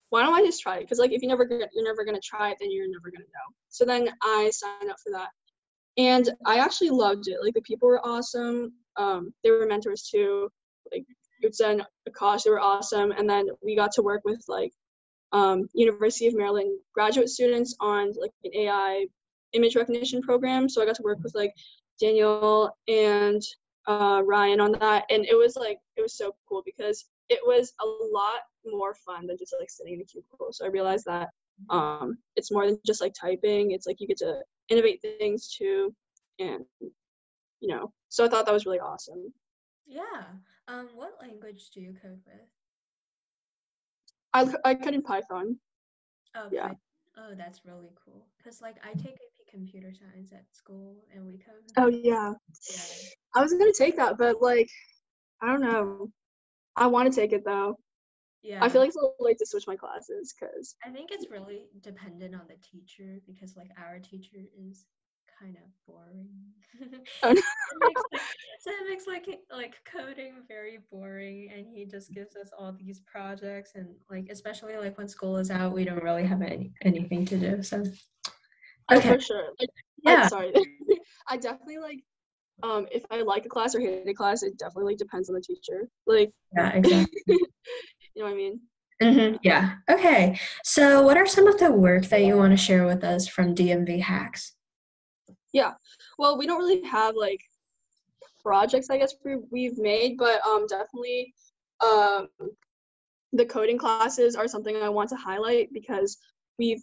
Why 0.09 0.23
don't 0.23 0.33
I 0.33 0.41
just 0.41 0.61
try 0.61 0.77
it? 0.77 0.81
Because 0.81 0.99
like 0.99 1.11
if 1.11 1.21
you 1.21 1.27
never 1.27 1.45
get, 1.45 1.69
you're 1.73 1.83
never 1.83 2.05
gonna 2.05 2.21
try 2.23 2.51
it, 2.51 2.57
then 2.59 2.71
you're 2.71 2.87
never 2.87 3.11
gonna 3.11 3.25
know. 3.25 3.53
So 3.69 3.83
then 3.83 4.09
I 4.23 4.49
signed 4.53 4.89
up 4.89 4.97
for 5.03 5.11
that, 5.11 5.29
and 5.97 6.29
I 6.45 6.59
actually 6.59 6.91
loved 6.91 7.27
it. 7.27 7.39
Like 7.43 7.53
the 7.53 7.61
people 7.61 7.89
were 7.89 8.05
awesome. 8.05 8.73
Um, 8.95 9.33
they 9.43 9.51
were 9.51 9.65
mentors 9.65 10.03
too. 10.03 10.49
Like 10.93 11.05
Utsa 11.43 11.71
and 11.71 11.83
Akash, 12.09 12.43
they 12.43 12.51
were 12.51 12.61
awesome. 12.61 13.11
And 13.11 13.29
then 13.29 13.47
we 13.61 13.75
got 13.75 13.91
to 13.93 14.01
work 14.01 14.21
with 14.23 14.41
like 14.47 14.71
um, 15.33 15.67
University 15.73 16.27
of 16.27 16.35
Maryland 16.35 16.79
graduate 16.93 17.29
students 17.29 17.75
on 17.81 18.13
like 18.19 18.31
an 18.45 18.51
AI 18.55 19.07
image 19.51 19.75
recognition 19.75 20.21
program. 20.21 20.69
So 20.69 20.81
I 20.81 20.85
got 20.85 20.95
to 20.95 21.03
work 21.03 21.19
with 21.21 21.35
like 21.35 21.53
Daniel 21.99 22.71
and 22.87 23.41
uh, 23.87 24.21
Ryan 24.25 24.59
on 24.59 24.73
that, 24.73 25.05
and 25.09 25.25
it 25.25 25.35
was 25.35 25.55
like 25.55 25.79
it 25.95 26.01
was 26.01 26.17
so 26.17 26.35
cool 26.47 26.61
because 26.65 27.05
it 27.29 27.39
was 27.45 27.73
a 27.81 27.85
lot 27.85 28.41
more 28.65 28.93
fun 28.93 29.27
than 29.27 29.37
just 29.37 29.55
like 29.59 29.69
sitting 29.69 29.93
in 29.95 30.01
a 30.01 30.05
cubicle. 30.05 30.49
So 30.51 30.65
I 30.65 30.69
realized 30.69 31.05
that 31.05 31.29
um, 31.69 32.17
it's 32.35 32.51
more 32.51 32.65
than 32.65 32.79
just 32.85 33.01
like 33.01 33.13
typing. 33.19 33.71
It's 33.71 33.87
like 33.87 33.99
you 33.99 34.07
get 34.07 34.17
to 34.17 34.41
innovate 34.69 35.01
things 35.01 35.49
too, 35.49 35.93
and 36.39 36.63
you 36.79 37.75
know. 37.75 37.91
So 38.09 38.25
I 38.25 38.29
thought 38.29 38.45
that 38.45 38.53
was 38.53 38.65
really 38.65 38.79
awesome. 38.79 39.33
Yeah. 39.85 40.23
Um, 40.67 40.89
what 40.95 41.17
language 41.21 41.69
do 41.73 41.81
you 41.81 41.95
code 42.01 42.19
with? 42.25 42.41
I 44.33 44.69
I 44.69 44.75
code 44.75 44.93
in 44.93 45.01
Python. 45.01 45.57
Oh, 46.35 46.49
yeah. 46.51 46.63
Python. 46.63 46.77
Oh, 47.17 47.33
that's 47.35 47.65
really 47.65 47.89
cool. 48.05 48.27
Cause 48.43 48.61
like 48.61 48.75
I 48.83 48.93
take 48.93 49.15
AP 49.15 49.36
computer 49.49 49.91
science 49.93 50.31
at 50.33 50.45
school, 50.53 51.03
and 51.13 51.25
we 51.25 51.37
code. 51.37 51.55
Oh 51.77 51.87
yeah. 51.87 52.33
yeah. 52.69 53.09
I 53.35 53.41
was 53.41 53.53
gonna 53.53 53.71
take 53.77 53.97
that, 53.97 54.17
but 54.17 54.41
like, 54.41 54.69
I 55.41 55.47
don't 55.47 55.61
know. 55.61 56.09
I 56.75 56.87
want 56.87 57.11
to 57.11 57.19
take 57.19 57.33
it 57.33 57.43
though. 57.45 57.77
Yeah. 58.43 58.63
I 58.63 58.69
feel 58.69 58.81
like 58.81 58.89
it's 58.89 58.97
a 58.97 59.01
little 59.01 59.15
late 59.19 59.37
to 59.39 59.45
switch 59.45 59.67
my 59.67 59.75
classes 59.75 60.33
because. 60.39 60.75
I 60.85 60.89
think 60.89 61.09
it's 61.11 61.29
really 61.29 61.65
dependent 61.81 62.35
on 62.35 62.43
the 62.47 62.55
teacher 62.55 63.19
because 63.25 63.57
like 63.57 63.71
our 63.77 63.99
teacher 63.99 64.37
is 64.57 64.85
kind 65.39 65.55
of 65.57 65.63
boring. 65.85 66.29
Oh, 67.23 67.33
no. 67.33 67.41
so 68.59 68.69
it 68.69 68.87
makes 68.87 69.07
like 69.07 69.27
like 69.51 69.75
coding 69.91 70.43
very 70.47 70.79
boring, 70.91 71.49
and 71.55 71.65
he 71.65 71.85
just 71.85 72.13
gives 72.13 72.35
us 72.35 72.51
all 72.57 72.71
these 72.71 72.99
projects, 72.99 73.71
and 73.75 73.87
like 74.09 74.27
especially 74.29 74.77
like 74.77 74.97
when 74.97 75.07
school 75.07 75.37
is 75.37 75.49
out, 75.49 75.73
we 75.73 75.83
don't 75.83 76.03
really 76.03 76.23
have 76.25 76.41
any 76.41 76.71
anything 76.83 77.25
to 77.25 77.37
do. 77.37 77.63
So. 77.63 77.83
Okay. 78.91 79.09
Oh, 79.09 79.13
for 79.13 79.19
sure. 79.19 79.49
Like, 79.59 79.69
yeah. 80.03 80.23
I'm 80.23 80.29
sorry. 80.29 80.53
I 81.29 81.37
definitely 81.37 81.79
like 81.79 81.99
um 82.63 82.87
if 82.91 83.03
I 83.11 83.21
like 83.21 83.45
a 83.45 83.49
class 83.49 83.75
or 83.75 83.79
hate 83.79 84.07
a 84.07 84.13
class, 84.13 84.43
it 84.43 84.57
definitely 84.57 84.93
like 84.93 84.97
depends 84.97 85.29
on 85.29 85.35
the 85.35 85.41
teacher. 85.41 85.89
Like 86.05 86.31
yeah, 86.55 86.69
exactly. 86.73 87.21
you 87.27 87.37
know 88.15 88.23
what 88.23 88.31
I 88.31 88.35
mean? 88.35 88.59
Mm-hmm. 89.01 89.35
Yeah. 89.43 89.75
Okay. 89.89 90.39
So, 90.63 91.03
what 91.03 91.17
are 91.17 91.27
some 91.27 91.47
of 91.47 91.59
the 91.59 91.71
work 91.71 92.05
that 92.05 92.23
you 92.23 92.35
want 92.35 92.51
to 92.51 92.57
share 92.57 92.85
with 92.85 93.03
us 93.03 93.27
from 93.27 93.53
DMV 93.53 94.01
Hacks? 94.01 94.53
Yeah. 95.53 95.73
Well, 96.17 96.37
we 96.37 96.47
don't 96.47 96.57
really 96.57 96.83
have 96.83 97.15
like 97.15 97.41
projects, 98.41 98.89
I 98.89 98.97
guess 98.97 99.13
we've 99.51 99.77
made, 99.77 100.17
but 100.17 100.41
um, 100.47 100.65
definitely 100.67 101.33
um, 101.85 102.27
the 103.33 103.45
coding 103.45 103.77
classes 103.77 104.35
are 104.35 104.47
something 104.47 104.75
I 104.77 104.89
want 104.89 105.09
to 105.09 105.15
highlight 105.15 105.71
because 105.73 106.17
we've 106.57 106.81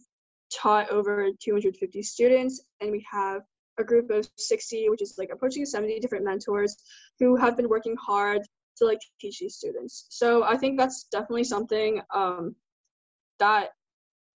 taught 0.55 0.91
over 0.91 1.29
250 1.41 2.03
students 2.03 2.63
and 2.81 2.91
we 2.91 3.05
have 3.11 3.43
a 3.79 3.85
group 3.85 4.11
of 4.11 4.29
60, 4.37 4.89
which 4.89 5.03
is 5.03 5.17
like 5.19 5.31
approaching 5.33 5.67
70 5.67 5.99
different 6.01 6.25
mentors 6.25 6.77
who 7.19 7.37
have 7.37 7.57
been 7.57 7.69
working 7.69 7.97
hard 8.01 8.43
to 8.77 8.85
like 8.85 9.01
teach 9.21 9.39
these 9.41 9.57
students. 9.57 10.07
So 10.11 10.45
I 10.45 10.57
think 10.57 10.79
that's 10.79 11.05
definitely 11.11 11.45
something 11.45 12.01
um, 12.13 12.55
that 13.39 13.71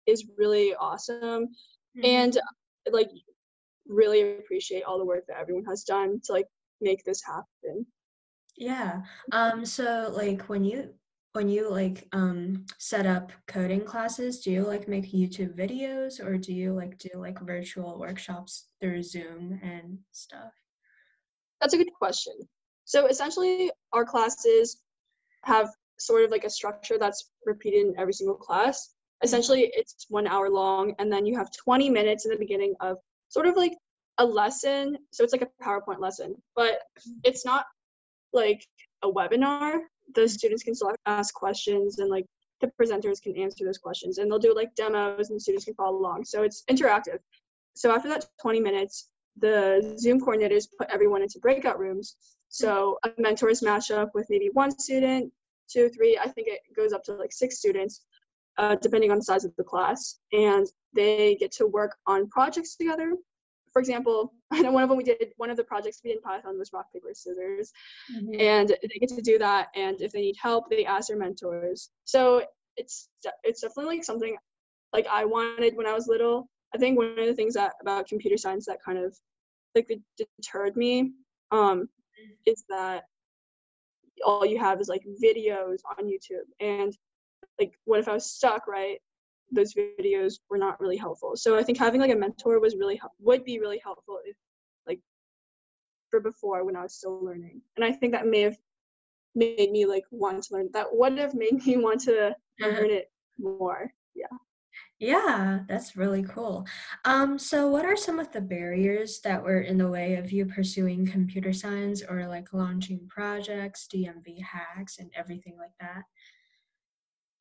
is 0.05 0.25
really 0.37 0.75
awesome, 0.75 1.47
mm-hmm. 1.47 2.05
and 2.05 2.37
like 2.91 3.09
really 3.87 4.37
appreciate 4.37 4.83
all 4.83 4.97
the 4.97 5.05
work 5.05 5.25
that 5.27 5.37
everyone 5.39 5.65
has 5.65 5.83
done 5.83 6.21
to 6.25 6.33
like 6.33 6.47
make 6.81 7.03
this 7.03 7.21
happen. 7.25 7.85
Yeah. 8.57 9.01
Um. 9.31 9.65
So 9.65 10.13
like 10.15 10.43
when 10.43 10.63
you 10.63 10.93
when 11.35 11.49
you 11.49 11.69
like 11.69 12.07
um 12.13 12.65
set 12.77 13.05
up 13.05 13.31
coding 13.47 13.83
classes 13.83 14.39
do 14.39 14.51
you 14.51 14.63
like 14.63 14.87
make 14.87 15.11
youtube 15.11 15.55
videos 15.55 16.23
or 16.23 16.37
do 16.37 16.53
you 16.53 16.73
like 16.73 16.97
do 16.97 17.09
like 17.15 17.39
virtual 17.41 17.99
workshops 17.99 18.67
through 18.79 19.03
zoom 19.03 19.59
and 19.61 19.99
stuff 20.11 20.53
that's 21.61 21.73
a 21.73 21.77
good 21.77 21.93
question 21.93 22.33
so 22.85 23.07
essentially, 23.07 23.71
our 23.91 24.05
classes 24.05 24.77
have 25.43 25.69
sort 25.97 26.23
of 26.23 26.31
like 26.31 26.43
a 26.43 26.49
structure 26.49 26.97
that's 26.99 27.31
repeated 27.45 27.87
in 27.87 27.99
every 27.99 28.13
single 28.13 28.35
class. 28.35 28.93
Essentially, 29.23 29.71
it's 29.73 30.05
one 30.09 30.27
hour 30.27 30.49
long, 30.49 30.93
and 30.99 31.11
then 31.11 31.25
you 31.25 31.35
have 31.37 31.49
20 31.51 31.89
minutes 31.89 32.25
in 32.25 32.31
the 32.31 32.37
beginning 32.37 32.75
of 32.79 32.97
sort 33.29 33.47
of 33.47 33.55
like 33.55 33.73
a 34.19 34.25
lesson. 34.25 34.97
So 35.11 35.23
it's 35.23 35.33
like 35.33 35.41
a 35.41 35.63
PowerPoint 35.63 35.99
lesson, 35.99 36.35
but 36.55 36.79
it's 37.23 37.43
not 37.43 37.65
like 38.33 38.65
a 39.01 39.11
webinar. 39.11 39.79
The 40.13 40.27
students 40.27 40.63
can 40.63 40.75
still 40.75 40.93
ask 41.05 41.33
questions, 41.33 41.99
and 41.99 42.09
like 42.09 42.25
the 42.61 42.71
presenters 42.79 43.21
can 43.21 43.35
answer 43.37 43.65
those 43.65 43.77
questions, 43.77 44.17
and 44.17 44.29
they'll 44.29 44.39
do 44.39 44.55
like 44.55 44.75
demos, 44.75 45.29
and 45.29 45.37
the 45.37 45.41
students 45.41 45.65
can 45.65 45.73
follow 45.75 45.97
along. 45.97 46.25
So 46.25 46.43
it's 46.43 46.63
interactive. 46.69 47.19
So 47.73 47.93
after 47.93 48.07
that 48.09 48.25
20 48.41 48.59
minutes, 48.59 49.09
the 49.37 49.95
Zoom 49.99 50.21
coordinators 50.21 50.67
put 50.77 50.89
everyone 50.89 51.21
into 51.21 51.39
breakout 51.39 51.77
rooms 51.77 52.15
so 52.55 52.97
a 53.03 53.11
mentors 53.17 53.61
match 53.61 53.91
up 53.91 54.11
with 54.13 54.27
maybe 54.29 54.49
one 54.53 54.71
student, 54.79 55.29
two, 55.69 55.89
three. 55.89 56.17
I 56.17 56.29
think 56.29 56.47
it 56.47 56.61
goes 56.73 56.93
up 56.93 57.03
to 57.03 57.13
like 57.13 57.33
six 57.33 57.57
students, 57.57 58.05
uh, 58.57 58.75
depending 58.75 59.11
on 59.11 59.17
the 59.17 59.25
size 59.25 59.43
of 59.43 59.53
the 59.57 59.63
class, 59.65 60.19
and 60.31 60.65
they 60.93 61.35
get 61.35 61.51
to 61.53 61.67
work 61.67 61.97
on 62.07 62.29
projects 62.29 62.77
together. 62.77 63.11
For 63.75 63.81
example, 63.81 64.33
I 64.51 64.61
know 64.61 64.71
one 64.71 64.83
of 64.83 64.89
them 64.89 64.97
we 64.97 65.03
did 65.03 65.33
one 65.35 65.49
of 65.49 65.57
the 65.57 65.63
projects 65.65 65.99
we 66.01 66.11
did 66.11 66.17
in 66.17 66.21
Python 66.21 66.57
was 66.57 66.71
rock 66.71 66.91
paper 66.93 67.09
scissors, 67.13 67.73
mm-hmm. 68.15 68.39
and 68.39 68.69
they 68.69 68.99
get 68.99 69.09
to 69.09 69.21
do 69.21 69.37
that. 69.39 69.67
And 69.75 69.99
if 70.01 70.13
they 70.13 70.21
need 70.21 70.37
help, 70.41 70.69
they 70.69 70.85
ask 70.85 71.09
their 71.09 71.17
mentors. 71.17 71.89
So 72.05 72.43
it's 72.77 73.09
it's 73.43 73.61
definitely 73.61 73.97
like 73.97 74.05
something 74.05 74.37
like 74.93 75.07
I 75.11 75.25
wanted 75.25 75.75
when 75.75 75.87
I 75.87 75.93
was 75.93 76.07
little. 76.07 76.49
I 76.73 76.77
think 76.77 76.97
one 76.97 77.19
of 77.19 77.25
the 77.25 77.33
things 77.33 77.55
that 77.55 77.73
about 77.81 78.07
computer 78.07 78.37
science 78.37 78.65
that 78.67 78.79
kind 78.83 78.97
of 78.97 79.13
like 79.75 79.91
deterred 80.17 80.77
me 80.77 81.11
um, 81.51 81.89
is 82.45 82.63
that 82.69 83.03
all 84.25 84.45
you 84.45 84.57
have 84.57 84.79
is 84.79 84.87
like 84.87 85.03
videos 85.21 85.79
on 85.97 86.05
YouTube. 86.05 86.47
And 86.59 86.97
like, 87.59 87.73
what 87.83 87.99
if 87.99 88.07
I 88.07 88.13
was 88.13 88.31
stuck, 88.31 88.67
right? 88.67 88.99
Those 89.51 89.73
videos 89.73 90.39
were 90.49 90.57
not 90.57 90.79
really 90.79 90.97
helpful. 90.97 91.35
So 91.35 91.57
I 91.57 91.63
think 91.63 91.77
having 91.77 92.01
like 92.01 92.11
a 92.11 92.15
mentor 92.15 92.59
was 92.59 92.75
really 92.75 92.99
would 93.19 93.43
be 93.43 93.59
really 93.59 93.79
helpful 93.83 94.19
if 94.25 94.35
like 94.87 94.99
for 96.09 96.19
before 96.19 96.65
when 96.65 96.75
I 96.75 96.83
was 96.83 96.95
still 96.95 97.23
learning. 97.23 97.61
And 97.75 97.85
I 97.85 97.91
think 97.91 98.13
that 98.13 98.27
may 98.27 98.41
have 98.41 98.57
made 99.35 99.71
me 99.71 99.85
like 99.85 100.05
want 100.11 100.43
to 100.43 100.53
learn 100.53 100.69
that 100.73 100.87
would 100.91 101.17
have 101.17 101.33
made 101.33 101.53
me 101.65 101.77
want 101.77 102.01
to 102.01 102.29
uh-huh. 102.29 102.67
learn 102.67 102.89
it 102.89 103.11
more. 103.37 103.91
Yeah. 104.15 104.27
Yeah, 104.99 105.59
that's 105.67 105.97
really 105.97 106.23
cool. 106.23 106.65
Um, 107.03 107.37
so 107.37 107.67
what 107.67 107.85
are 107.85 107.97
some 107.97 108.17
of 108.17 108.31
the 108.31 108.41
barriers 108.41 109.19
that 109.21 109.43
were 109.43 109.61
in 109.61 109.77
the 109.77 109.89
way 109.89 110.15
of 110.15 110.31
you 110.31 110.45
pursuing 110.45 111.05
computer 111.05 111.51
science 111.51 112.01
or 112.01 112.27
like 112.27 112.53
launching 112.53 113.07
projects, 113.09 113.87
DMV 113.93 114.41
hacks, 114.41 114.97
and 114.99 115.11
everything 115.13 115.57
like 115.57 115.73
that? 115.81 116.03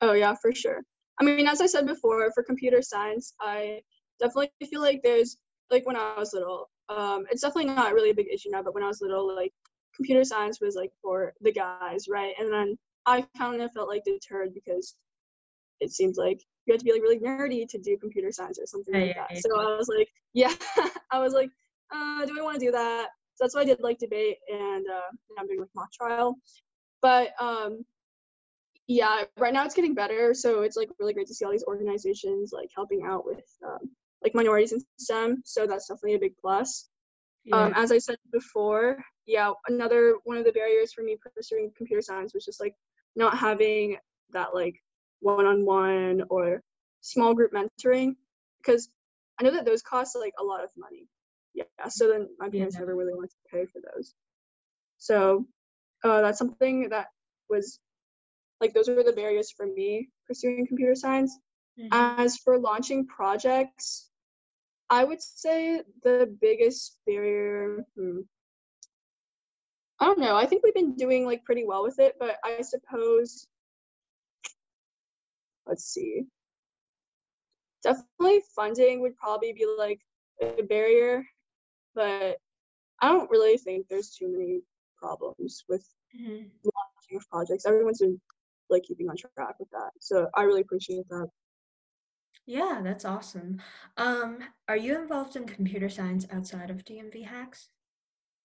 Oh, 0.01 0.13
yeah, 0.13 0.35
for 0.35 0.53
sure. 0.53 0.81
I 1.19 1.23
mean, 1.23 1.47
as 1.47 1.61
I 1.61 1.65
said 1.65 1.85
before, 1.85 2.31
for 2.33 2.43
computer 2.43 2.81
science, 2.81 3.33
I 3.39 3.81
definitely 4.19 4.51
feel 4.69 4.81
like 4.81 5.01
there's, 5.03 5.37
like 5.71 5.85
when 5.85 5.95
I 5.95 6.15
was 6.17 6.33
little, 6.33 6.69
um, 6.89 7.25
it's 7.31 7.41
definitely 7.41 7.73
not 7.73 7.93
really 7.93 8.11
a 8.11 8.15
big 8.15 8.27
issue 8.31 8.49
now, 8.51 8.61
but 8.61 8.73
when 8.73 8.83
I 8.83 8.87
was 8.87 9.01
little, 9.01 9.33
like 9.33 9.53
computer 9.95 10.23
science 10.23 10.59
was 10.61 10.75
like 10.75 10.91
for 11.01 11.33
the 11.41 11.51
guys, 11.51 12.07
right? 12.09 12.33
And 12.39 12.51
then 12.51 12.77
I 13.05 13.25
kind 13.37 13.61
of 13.61 13.71
felt 13.71 13.87
like 13.89 14.03
deterred 14.03 14.53
because 14.53 14.95
it 15.79 15.91
seems 15.91 16.17
like 16.17 16.41
you 16.65 16.73
have 16.73 16.79
to 16.79 16.85
be 16.85 16.91
like 16.91 17.01
really 17.01 17.19
nerdy 17.19 17.67
to 17.69 17.77
do 17.77 17.97
computer 17.97 18.31
science 18.31 18.59
or 18.59 18.65
something 18.65 18.93
like 18.93 19.15
that. 19.15 19.37
So 19.37 19.59
I 19.59 19.77
was 19.77 19.87
like, 19.87 20.09
yeah, 20.33 20.53
I 21.11 21.19
was 21.19 21.33
like, 21.33 21.49
uh, 21.93 22.25
do 22.25 22.37
I 22.39 22.43
want 22.43 22.59
to 22.59 22.65
do 22.65 22.71
that? 22.71 23.07
So 23.35 23.43
that's 23.43 23.55
why 23.55 23.61
I 23.61 23.65
did 23.65 23.79
like 23.81 23.99
debate 23.99 24.37
and 24.51 24.85
uh, 24.87 25.09
I'm 25.39 25.47
doing 25.47 25.59
like 25.59 25.69
mock 25.75 25.91
trial. 25.93 26.35
But 27.01 27.33
um, 27.39 27.85
yeah, 28.87 29.23
right 29.37 29.53
now 29.53 29.65
it's 29.65 29.75
getting 29.75 29.95
better. 29.95 30.33
So 30.33 30.61
it's 30.61 30.77
like 30.77 30.89
really 30.99 31.13
great 31.13 31.27
to 31.27 31.33
see 31.33 31.45
all 31.45 31.51
these 31.51 31.65
organizations 31.67 32.51
like 32.53 32.69
helping 32.75 33.03
out 33.03 33.25
with 33.25 33.43
um, 33.65 33.89
like 34.23 34.35
minorities 34.35 34.73
in 34.73 34.81
STEM. 34.97 35.41
So 35.45 35.65
that's 35.65 35.87
definitely 35.87 36.15
a 36.15 36.19
big 36.19 36.37
plus. 36.39 36.89
Um, 37.51 37.73
as 37.75 37.91
I 37.91 37.99
said 37.99 38.17
before, 38.31 38.97
yeah, 39.27 39.51
another 39.67 40.15
one 40.23 40.37
of 40.37 40.45
the 40.45 40.51
barriers 40.51 40.93
for 40.93 41.03
me 41.03 41.15
pursuing 41.35 41.71
computer 41.77 42.01
science 42.01 42.33
was 42.33 42.43
just 42.43 42.59
like 42.59 42.73
not 43.15 43.37
having 43.37 43.97
that 44.31 44.55
like 44.55 44.81
one-on-one 45.19 46.23
or 46.29 46.63
small 47.01 47.35
group 47.35 47.53
mentoring 47.53 48.15
because 48.57 48.89
I 49.39 49.43
know 49.43 49.51
that 49.51 49.65
those 49.65 49.83
cost 49.83 50.15
like 50.19 50.33
a 50.39 50.43
lot 50.43 50.63
of 50.63 50.71
money. 50.75 51.07
Yeah, 51.53 51.65
so 51.87 52.07
then 52.07 52.29
my 52.39 52.49
parents 52.49 52.75
yeah. 52.75 52.79
never 52.79 52.95
really 52.95 53.13
wanted 53.13 53.29
to 53.29 53.35
pay 53.51 53.65
for 53.65 53.79
those. 53.93 54.15
So 54.97 55.45
uh, 56.03 56.21
that's 56.21 56.39
something 56.39 56.89
that 56.89 57.07
was 57.47 57.79
like 58.61 58.73
those 58.73 58.87
were 58.87 59.03
the 59.03 59.11
barriers 59.11 59.51
for 59.51 59.65
me 59.65 60.09
pursuing 60.27 60.65
computer 60.67 60.95
science. 60.95 61.37
Mm-hmm. 61.79 61.89
As 61.91 62.37
for 62.37 62.57
launching 62.57 63.05
projects, 63.07 64.09
I 64.89 65.03
would 65.03 65.21
say 65.21 65.81
the 66.03 66.33
biggest 66.41 66.97
barrier. 67.05 67.85
Hmm, 67.97 68.19
I 69.99 70.05
don't 70.05 70.19
know. 70.19 70.35
I 70.35 70.45
think 70.45 70.63
we've 70.63 70.73
been 70.73 70.95
doing 70.95 71.25
like 71.25 71.43
pretty 71.43 71.65
well 71.65 71.83
with 71.83 71.99
it, 71.99 72.15
but 72.19 72.37
I 72.43 72.61
suppose 72.61 73.47
let's 75.65 75.85
see. 75.85 76.23
Definitely 77.83 78.41
funding 78.55 79.01
would 79.01 79.17
probably 79.17 79.53
be 79.53 79.65
like 79.77 79.99
a 80.41 80.63
barrier, 80.63 81.23
but 81.93 82.37
I 83.01 83.09
don't 83.09 83.29
really 83.29 83.57
think 83.57 83.87
there's 83.87 84.11
too 84.11 84.31
many 84.31 84.61
problems 84.97 85.63
with 85.69 85.87
mm-hmm. 86.15 86.33
launching 86.33 87.17
of 87.17 87.29
projects. 87.29 87.65
Everyone's 87.65 87.99
been 87.99 88.19
like 88.69 88.83
keeping 88.83 89.09
on 89.09 89.15
track 89.17 89.55
with 89.59 89.69
that. 89.71 89.91
So 89.99 90.29
I 90.33 90.43
really 90.43 90.61
appreciate 90.61 91.07
that. 91.09 91.27
Yeah, 92.45 92.81
that's 92.83 93.05
awesome. 93.05 93.61
Um, 93.97 94.37
are 94.67 94.77
you 94.77 94.99
involved 94.99 95.35
in 95.35 95.45
computer 95.45 95.89
science 95.89 96.27
outside 96.31 96.69
of 96.69 96.85
DMV 96.85 97.25
hacks? 97.25 97.69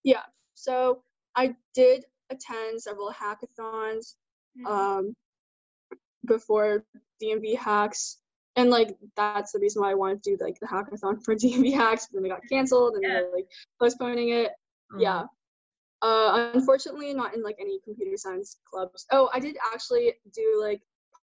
Yeah. 0.05 0.23
So 0.55 1.03
I 1.37 1.55
did 1.75 2.05
attend 2.31 2.81
several 2.81 3.13
hackathons. 3.13 4.15
Mm-hmm. 4.59 4.67
Um, 4.67 5.15
before 6.27 6.85
DMV 7.23 7.57
hacks. 7.59 8.19
And 8.57 8.71
like 8.71 8.97
that's 9.17 9.53
the 9.53 9.59
reason 9.59 9.83
why 9.83 9.91
I 9.91 9.95
wanted 9.95 10.23
to 10.23 10.31
do 10.37 10.45
like 10.45 10.59
the 10.61 10.67
hackathon 10.67 11.23
for 11.25 11.35
DMV 11.37 11.75
hacks, 11.75 12.07
but 12.07 12.17
then 12.17 12.23
they 12.25 12.29
got 12.29 12.43
canceled 12.51 12.95
and 12.95 13.03
yeah. 13.03 13.09
they're 13.09 13.33
like 13.35 13.47
postponing 13.79 14.31
it. 14.31 14.53
Mm-hmm. 14.93 15.01
Yeah. 15.01 15.23
Uh, 16.03 16.51
unfortunately, 16.55 17.13
not 17.13 17.35
in 17.35 17.43
like 17.43 17.57
any 17.61 17.79
computer 17.85 18.17
science 18.17 18.59
clubs. 18.71 19.07
Oh, 19.13 19.29
I 19.35 19.41
did 19.41 19.57
actually 19.73 20.15
do 20.35 20.59
like 20.61 20.81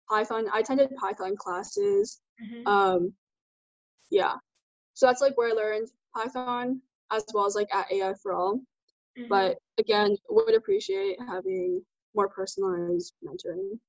Python. 0.09 0.47
I 0.51 0.59
attended 0.59 0.93
Python 0.97 1.37
classes. 1.37 2.19
Mm-hmm. 2.43 2.67
Um, 2.67 3.13
yeah. 4.11 4.35
So 4.93 5.05
that's 5.05 5.21
like 5.21 5.37
where 5.37 5.49
I 5.49 5.53
learned 5.53 5.89
Python 6.13 6.81
as 7.11 7.25
well 7.33 7.45
as 7.45 7.55
like 7.55 7.73
at 7.73 7.91
AI 7.91 8.13
for 8.21 8.33
All. 8.33 8.57
Mm-hmm. 9.17 9.29
But 9.29 9.57
again, 9.77 10.17
would 10.29 10.55
appreciate 10.55 11.17
having 11.25 11.81
more 12.13 12.29
personalized 12.29 13.13
mentoring. 13.23 13.79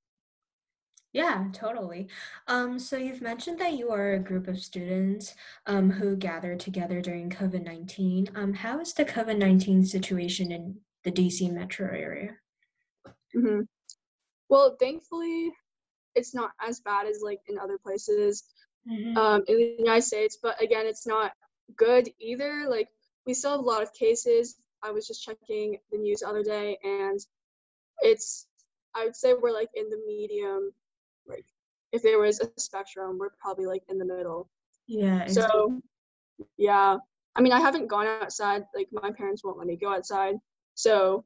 Yeah, 1.17 1.47
totally. 1.55 2.09
Um, 2.47 2.79
so 2.79 2.99
you've 2.99 3.23
mentioned 3.23 3.59
that 3.61 3.73
you 3.73 3.89
are 3.91 4.13
a 4.13 4.19
group 4.19 4.49
of 4.49 4.61
students 4.61 5.35
um, 5.65 5.91
who 5.91 6.15
gathered 6.15 6.61
together 6.61 7.01
during 7.01 7.31
COVID 7.31 7.65
19. 7.65 8.29
Um, 8.35 8.53
how 8.53 8.81
is 8.81 8.93
the 8.93 9.07
COVID 9.07 9.39
19 9.39 9.87
situation 9.87 10.53
in 10.53 10.77
the 11.05 11.11
DC 11.11 11.51
metro 11.51 11.87
area? 11.87 12.37
Mm-hmm. 13.35 13.63
Well, 14.51 14.77
thankfully, 14.79 15.53
it's 16.15 16.35
not 16.35 16.51
as 16.61 16.81
bad 16.81 17.07
as 17.07 17.23
like 17.23 17.41
in 17.49 17.59
other 17.59 17.79
places 17.79 18.45
Mhm. 18.87 19.17
um, 19.17 19.43
in 19.49 19.57
the 19.57 19.77
United 19.79 20.03
States. 20.03 20.37
But 20.43 20.63
again, 20.63 20.85
it's 20.85 21.07
not 21.07 21.33
good 21.77 22.11
either. 22.21 22.69
Like 22.69 22.89
we 23.25 23.33
still 23.33 23.53
have 23.53 23.61
a 23.61 23.63
lot 23.63 23.83
of 23.83 23.91
cases. 23.95 24.57
I 24.83 24.91
was 24.91 25.07
just 25.07 25.25
checking 25.25 25.79
the 25.91 25.97
news 25.97 26.21
the 26.21 26.29
other 26.29 26.43
day, 26.43 26.77
and 26.85 27.19
it's 28.03 28.47
I 28.95 29.07
would 29.07 29.17
say 29.17 29.33
we're 29.33 29.51
like 29.51 29.71
in 29.75 29.89
the 29.89 30.03
medium. 30.07 30.73
If 31.93 32.03
there 32.03 32.19
was 32.19 32.41
a 32.41 32.49
spectrum, 32.59 33.19
we're 33.19 33.31
probably 33.41 33.67
like 33.67 33.83
in 33.89 33.99
the 33.99 34.05
middle. 34.05 34.49
yeah, 34.87 35.23
exactly. 35.23 35.51
So 35.53 35.81
yeah, 36.59 36.97
I 37.35 37.41
mean, 37.41 37.53
I 37.53 37.61
haven't 37.61 37.89
gone 37.89 38.07
outside. 38.07 38.65
Like 38.75 38.89
my 38.93 39.11
parents 39.13 39.45
won't 39.45 39.59
let 39.59 39.67
me 39.67 39.77
go 39.77 39.93
outside. 39.93 40.37
So 40.75 41.25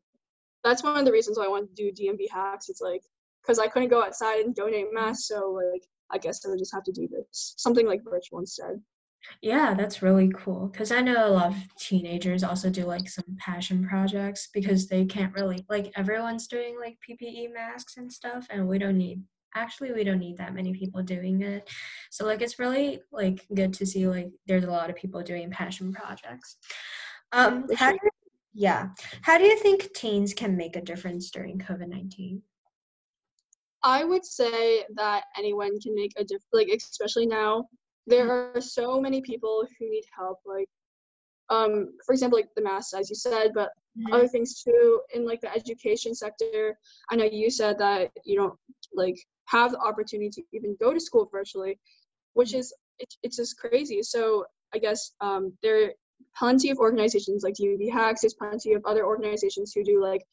that's 0.64 0.82
one 0.82 0.96
of 0.96 1.04
the 1.04 1.12
reasons 1.12 1.38
why 1.38 1.44
I 1.44 1.48
want 1.48 1.74
to 1.74 1.92
do 1.92 1.92
DMV 1.92 2.30
hacks. 2.30 2.68
It's 2.68 2.80
like 2.80 3.02
because 3.42 3.58
I 3.58 3.68
couldn't 3.68 3.88
go 3.88 4.02
outside 4.02 4.40
and 4.40 4.54
donate 4.54 4.92
masks, 4.92 5.28
so 5.28 5.50
like 5.50 5.82
I 6.10 6.18
guess 6.18 6.44
I 6.44 6.50
would 6.50 6.58
just 6.58 6.74
have 6.74 6.84
to 6.84 6.92
do 6.92 7.08
this 7.08 7.54
something 7.56 7.86
like 7.86 8.02
virtual 8.04 8.40
instead. 8.40 8.80
Yeah, 9.42 9.74
that's 9.74 10.02
really 10.02 10.30
cool 10.34 10.68
because 10.68 10.90
I 10.90 11.00
know 11.00 11.26
a 11.26 11.28
lot 11.28 11.48
of 11.48 11.76
teenagers 11.78 12.42
also 12.42 12.70
do 12.70 12.84
like 12.84 13.08
some 13.08 13.36
passion 13.38 13.86
projects 13.86 14.48
because 14.52 14.88
they 14.88 15.04
can't 15.04 15.34
really 15.34 15.64
like 15.68 15.92
everyone's 15.94 16.46
doing 16.46 16.78
like 16.80 16.98
PPE 17.08 17.52
masks 17.52 17.96
and 17.96 18.12
stuff, 18.12 18.46
and 18.50 18.66
we 18.66 18.78
don't 18.78 18.98
need 18.98 19.22
actually 19.54 19.92
we 19.92 20.04
don't 20.04 20.18
need 20.18 20.38
that 20.38 20.54
many 20.54 20.72
people 20.72 21.02
doing 21.02 21.42
it. 21.42 21.68
So 22.10 22.24
like 22.24 22.42
it's 22.42 22.58
really 22.58 23.02
like 23.12 23.46
good 23.54 23.72
to 23.74 23.86
see 23.86 24.06
like 24.06 24.30
there's 24.46 24.64
a 24.64 24.70
lot 24.70 24.90
of 24.90 24.96
people 24.96 25.22
doing 25.22 25.50
passion 25.50 25.92
projects. 25.92 26.56
Um, 27.32 27.66
how 27.76 27.92
do 27.92 27.98
you, 28.02 28.10
yeah, 28.52 28.88
how 29.22 29.38
do 29.38 29.44
you 29.44 29.58
think 29.58 29.92
teens 29.94 30.34
can 30.34 30.56
make 30.56 30.76
a 30.76 30.80
difference 30.80 31.30
during 31.30 31.58
COVID 31.58 31.88
nineteen? 31.88 32.42
I 33.82 34.04
would 34.04 34.24
say 34.24 34.84
that 34.96 35.24
anyone 35.38 35.80
can 35.80 35.94
make 35.94 36.12
a 36.16 36.24
difference, 36.24 36.46
like 36.52 36.68
especially 36.68 37.26
now. 37.26 37.66
There 38.06 38.30
are 38.30 38.60
so 38.60 39.00
many 39.00 39.20
people 39.20 39.66
who 39.78 39.88
need 39.88 40.04
help, 40.16 40.38
like 40.44 40.68
um, 41.50 41.92
for 42.04 42.12
example, 42.12 42.38
like 42.38 42.48
the 42.56 42.62
masks, 42.62 42.94
as 42.94 43.10
you 43.10 43.16
said, 43.16 43.52
but 43.54 43.70
other 44.12 44.28
things 44.28 44.62
too 44.62 45.00
in 45.14 45.26
like 45.26 45.40
the 45.40 45.52
education 45.52 46.14
sector. 46.14 46.78
I 47.10 47.16
know 47.16 47.24
you 47.24 47.50
said 47.50 47.78
that 47.78 48.10
you 48.24 48.36
don't 48.36 48.54
like 48.94 49.16
have 49.46 49.72
the 49.72 49.78
opportunity 49.78 50.30
to 50.30 50.42
even 50.52 50.76
go 50.80 50.92
to 50.92 51.00
school 51.00 51.28
virtually, 51.30 51.78
which 52.34 52.54
is 52.54 52.72
it's 52.98 53.18
it's 53.22 53.36
just 53.36 53.58
crazy. 53.58 54.02
So 54.02 54.44
I 54.74 54.78
guess 54.78 55.12
um, 55.20 55.52
there 55.62 55.84
are 55.84 55.90
plenty 56.36 56.70
of 56.70 56.78
organizations 56.78 57.42
like 57.42 57.54
DMV 57.54 57.90
Hacks. 57.90 58.20
There's 58.22 58.34
plenty 58.34 58.74
of 58.74 58.82
other 58.84 59.04
organizations 59.04 59.72
who 59.74 59.82
do 59.82 60.02
like 60.02 60.24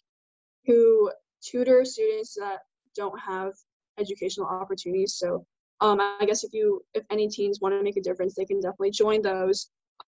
who 0.65 1.11
tutor 1.41 1.85
students 1.85 2.35
that 2.35 2.59
don't 2.95 3.19
have 3.19 3.53
educational 3.99 4.47
opportunities. 4.47 5.15
So 5.15 5.45
um, 5.81 5.99
I 6.01 6.25
guess 6.25 6.43
if 6.43 6.53
you 6.53 6.83
if 6.93 7.03
any 7.11 7.27
teens 7.27 7.59
want 7.61 7.73
to 7.73 7.83
make 7.83 7.97
a 7.97 8.01
difference, 8.01 8.35
they 8.35 8.45
can 8.45 8.59
definitely 8.59 8.91
join 8.91 9.21
those 9.21 9.69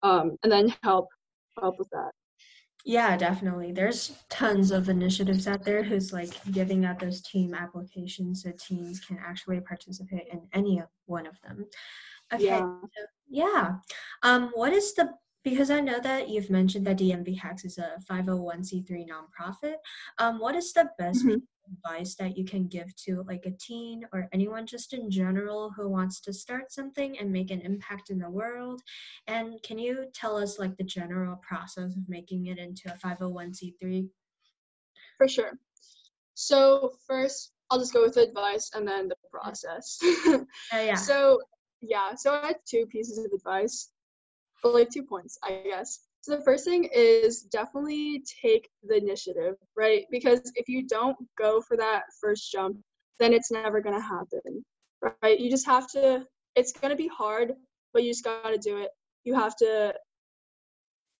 um, 0.04 0.38
and 0.44 0.52
then 0.52 0.74
help 0.84 1.08
help 1.60 1.78
with 1.80 1.90
that. 1.92 2.12
Yeah, 2.86 3.16
definitely. 3.18 3.72
There's 3.72 4.12
tons 4.30 4.72
of 4.72 4.90
initiatives 4.90 5.48
out 5.48 5.64
there 5.64 5.84
who's 5.84 6.12
like 6.12 6.30
giving 6.52 6.84
out 6.86 7.00
those 7.00 7.22
team 7.22 7.54
applications 7.54 8.44
so 8.44 8.52
teens 8.58 9.00
can 9.00 9.20
actually 9.24 9.60
participate 9.62 10.28
in 10.32 10.42
any 10.54 10.82
one 11.06 11.28
of 11.28 11.40
them. 11.42 11.66
Okay. 12.34 12.46
Yeah. 12.46 12.60
so- 12.60 13.06
yeah. 13.30 13.76
Um, 14.24 14.52
what 14.56 14.74
is 14.74 14.94
the 14.96 15.10
because 15.44 15.72
I 15.72 15.80
know 15.80 16.00
that 16.00 16.30
you've 16.30 16.52
mentioned 16.52 16.86
that 16.86 16.98
DMV 17.00 17.40
Hacks 17.40 17.66
is 17.66 17.80
a 17.80 17.98
501c3 18.10 19.08
nonprofit. 19.08 19.76
Um, 20.20 20.38
what 20.40 20.56
is 20.56 20.72
the 20.74 20.90
best 21.00 21.26
Mhm. 21.26 21.42
Advice 21.68 22.16
that 22.16 22.38
you 22.38 22.46
can 22.46 22.68
give 22.68 22.96
to 22.96 23.24
like 23.28 23.46
a 23.46 23.52
teen 23.52 24.06
or 24.14 24.28
anyone 24.34 24.66
just 24.66 24.94
in 24.94 25.10
general 25.10 25.72
who 25.76 25.90
wants 25.90 26.20
to 26.22 26.34
start 26.34 26.72
something 26.72 27.18
and 27.20 27.32
make 27.32 27.52
an 27.52 27.62
impact 27.62 28.10
in 28.10 28.20
the 28.20 28.30
world? 28.30 28.82
And 29.28 29.62
can 29.64 29.78
you 29.78 30.06
tell 30.14 30.38
us 30.38 30.60
like 30.60 30.78
the 30.78 30.84
general 30.84 31.38
process 31.38 31.96
of 31.96 32.10
making 32.10 32.48
it 32.48 32.58
into 32.58 32.94
a 32.94 32.98
501c3? 32.98 34.08
For 35.18 35.28
sure. 35.28 35.52
So 36.34 36.94
first, 37.08 37.52
I'll 37.70 37.80
just 37.80 37.94
go 37.94 38.04
with 38.04 38.16
the 38.16 38.24
advice 38.24 38.72
and 38.74 38.88
then 38.88 39.08
the 39.08 39.16
process. 39.32 40.00
Uh, 40.28 40.44
yeah. 40.74 40.96
So 40.96 41.40
yeah, 41.82 42.16
so 42.16 42.34
I 42.34 42.48
had 42.48 42.58
two 42.68 42.86
pieces 42.86 43.18
of 43.18 43.32
advice, 43.34 43.90
but 44.62 44.74
like 44.74 44.90
two 44.90 45.04
points, 45.04 45.38
I 45.44 45.64
guess. 45.66 46.00
So 46.22 46.36
the 46.36 46.44
first 46.44 46.66
thing 46.66 46.88
is 46.94 47.42
definitely 47.44 48.24
take 48.44 48.70
the 48.84 48.96
initiative, 48.98 49.56
right? 49.76 50.06
Because 50.12 50.52
if 50.56 50.70
you 50.70 50.88
don't 50.88 51.18
go 51.38 51.62
for 51.62 51.76
that 51.78 52.04
first 52.20 52.52
jump, 52.52 52.78
then 53.20 53.34
it's 53.34 53.52
never 53.52 53.82
gonna 53.82 54.02
happen, 54.02 54.64
right? 55.24 55.40
You 55.40 55.50
just 55.50 55.66
have 55.66 55.90
to. 55.92 56.26
It's 56.56 56.74
gonna 56.74 56.96
be 56.96 57.08
hard, 57.08 57.54
but 57.94 58.04
you 58.04 58.12
just 58.12 58.24
gotta 58.24 58.58
do 58.58 58.78
it. 58.78 58.90
You 59.24 59.34
have 59.36 59.56
to. 59.58 59.94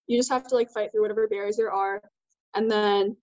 You 0.06 0.18
just 0.18 0.30
have 0.30 0.46
to 0.48 0.54
like 0.54 0.70
fight 0.70 0.90
through 0.92 1.02
whatever 1.02 1.26
barriers 1.26 1.56
there 1.56 1.72
are, 1.72 2.00
and 2.54 2.70
then 2.70 3.16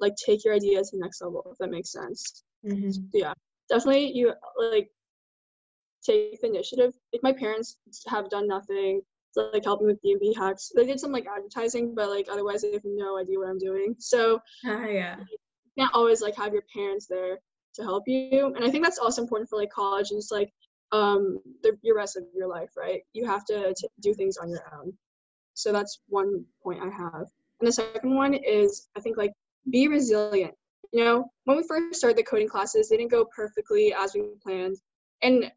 like 0.00 0.14
take 0.16 0.44
your 0.44 0.54
idea 0.54 0.80
to 0.80 0.88
the 0.92 0.98
next 0.98 1.20
level. 1.22 1.46
If 1.52 1.58
that 1.58 1.70
makes 1.70 1.92
sense 1.92 2.42
Mhm. 2.64 3.08
yeah 3.14 3.32
definitely 3.68 4.12
you 4.12 4.34
like 4.58 4.90
take 6.02 6.40
the 6.40 6.46
initiative 6.48 6.92
like 7.12 7.22
my 7.22 7.32
parents 7.32 7.76
have 8.06 8.28
done 8.30 8.46
nothing 8.46 9.00
to 9.34 9.50
like 9.52 9.64
help 9.64 9.80
me 9.80 9.86
with 9.86 10.02
dmv 10.02 10.36
hacks. 10.36 10.70
They 10.74 10.86
did 10.86 11.00
some 11.00 11.12
like 11.12 11.26
advertising 11.26 11.94
but 11.94 12.08
like 12.08 12.26
otherwise 12.30 12.62
they 12.62 12.72
have 12.72 12.82
no 12.84 13.18
idea 13.18 13.38
what 13.38 13.48
i'm 13.48 13.58
doing. 13.58 13.94
So 13.98 14.40
Ah, 14.66 14.86
yeah. 14.86 15.16
you 15.18 15.38
can't 15.78 15.94
always 15.94 16.20
like 16.20 16.36
have 16.36 16.52
your 16.52 16.64
parents 16.74 17.06
there 17.06 17.38
to 17.76 17.82
help 17.82 18.04
you. 18.06 18.52
And 18.56 18.64
i 18.64 18.70
think 18.70 18.84
that's 18.84 18.98
also 18.98 19.22
important 19.22 19.48
for 19.48 19.58
like 19.58 19.70
college 19.70 20.10
and 20.10 20.18
just 20.20 20.32
like 20.32 20.52
um 20.92 21.38
the 21.62 21.76
your 21.82 21.96
rest 21.96 22.16
of 22.16 22.24
your 22.34 22.48
life 22.48 22.70
right? 22.76 23.02
You 23.12 23.26
have 23.26 23.44
to 23.46 23.72
t- 23.74 23.88
do 24.00 24.12
things 24.14 24.36
on 24.36 24.48
your 24.50 24.64
own. 24.78 24.92
So 25.54 25.72
that's 25.72 26.00
one 26.08 26.44
point 26.62 26.80
i 26.82 26.88
have. 26.88 27.26
And 27.60 27.68
the 27.68 27.72
second 27.72 28.14
one 28.14 28.34
is 28.34 28.88
i 28.96 29.00
think 29.00 29.16
like 29.16 29.32
be 29.70 29.88
resilient. 29.88 30.54
You 30.92 31.04
know 31.04 31.24
when 31.44 31.56
we 31.56 31.62
first 31.68 31.94
started 32.00 32.16
the 32.18 32.24
coding 32.24 32.48
classes 32.48 32.88
they 32.88 32.96
didn't 32.96 33.10
go 33.12 33.24
perfectly 33.36 33.94
as 33.94 34.14
we 34.14 34.22
planned. 34.42 34.76
And 35.22 35.52